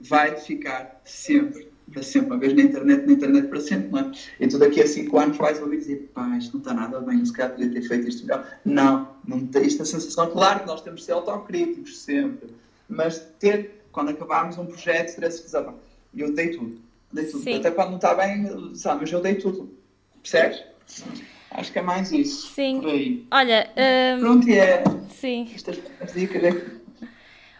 vai 0.00 0.36
ficar 0.36 1.00
sempre 1.04 1.74
para 1.92 2.02
sempre, 2.02 2.30
uma 2.30 2.38
vez 2.38 2.54
na 2.54 2.62
internet, 2.62 3.06
na 3.06 3.12
internet 3.12 3.48
para 3.48 3.60
sempre, 3.60 3.90
não 3.90 3.98
é? 3.98 4.12
E 4.40 4.48
tu 4.48 4.58
daqui 4.58 4.80
a 4.80 4.86
5 4.86 5.18
anos 5.18 5.36
vais 5.36 5.60
ouvir 5.60 5.78
dizer, 5.78 6.10
pá, 6.14 6.36
isto 6.38 6.54
não 6.54 6.60
está 6.60 6.72
nada 6.72 7.00
bem, 7.00 7.24
se 7.24 7.32
calhar 7.32 7.52
podia 7.52 7.70
ter 7.70 7.82
feito 7.82 8.08
isto 8.08 8.26
melhor. 8.26 8.58
Não, 8.64 9.08
não 9.26 9.46
tem 9.46 9.66
esta 9.66 9.84
sensação. 9.84 10.30
Claro 10.30 10.60
que 10.60 10.66
nós 10.66 10.80
temos 10.80 11.00
de 11.00 11.06
ser 11.06 11.12
autocríticos 11.12 12.00
sempre, 12.00 12.48
mas 12.88 13.18
ter, 13.38 13.84
quando 13.92 14.10
acabarmos 14.10 14.56
um 14.56 14.66
projeto, 14.66 15.14
ter 15.14 15.26
a 15.26 15.30
certeza, 16.14 16.30
eu 16.30 16.34
dei 16.34 16.50
tudo, 16.50 16.80
dei 17.12 17.24
tudo. 17.26 17.42
Sim. 17.42 17.56
Até 17.56 17.70
quando 17.70 17.90
não 17.90 17.96
está 17.96 18.14
bem, 18.14 18.74
sabe, 18.74 19.02
mas 19.02 19.12
eu 19.12 19.20
dei 19.20 19.34
tudo. 19.34 19.76
Percebes? 20.22 20.62
Acho 21.50 21.72
que 21.72 21.78
é 21.78 21.82
mais 21.82 22.12
isso. 22.12 22.52
Sim. 22.52 23.26
Olha, 23.30 23.70
um... 24.16 24.20
pronto, 24.20 24.48
e 24.48 24.58
é. 24.58 24.82
Sim. 25.10 25.50
Estas 25.54 25.76
dicas 26.12 26.42
é 26.42 26.74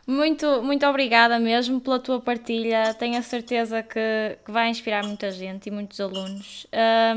muito, 0.07 0.63
muito 0.63 0.87
obrigada 0.87 1.39
mesmo 1.39 1.81
pela 1.81 1.99
tua 1.99 2.21
partilha. 2.21 2.93
Tenho 2.95 3.19
a 3.19 3.23
certeza 3.23 3.83
que, 3.83 4.39
que 4.45 4.51
vai 4.51 4.69
inspirar 4.69 5.05
muita 5.05 5.31
gente 5.31 5.69
e 5.69 5.71
muitos 5.71 5.99
alunos. 6.01 6.67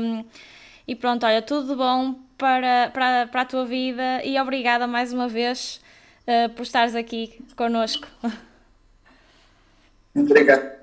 Um, 0.00 0.24
e 0.86 0.94
pronto, 0.94 1.26
olha, 1.26 1.42
tudo 1.42 1.68
de 1.68 1.74
bom 1.74 2.14
para, 2.38 2.90
para, 2.94 3.26
para 3.26 3.42
a 3.42 3.44
tua 3.44 3.66
vida 3.66 4.24
e 4.24 4.40
obrigada 4.40 4.86
mais 4.86 5.12
uma 5.12 5.28
vez 5.28 5.82
uh, 6.26 6.48
por 6.54 6.62
estares 6.62 6.94
aqui 6.94 7.38
connosco. 7.56 8.08
Obrigado. 10.14 10.77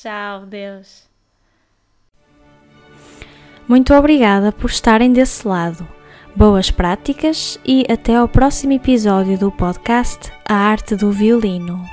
Tchau, 0.00 0.46
Deus. 0.46 1.08
Muito 3.66 3.92
obrigada 3.94 4.52
por 4.52 4.70
estarem 4.70 5.12
desse 5.12 5.46
lado. 5.46 5.86
Boas 6.36 6.70
práticas 6.70 7.58
e 7.64 7.84
até 7.90 8.14
ao 8.14 8.28
próximo 8.28 8.74
episódio 8.74 9.36
do 9.36 9.50
podcast 9.50 10.32
A 10.48 10.54
Arte 10.54 10.94
do 10.94 11.10
Violino. 11.10 11.84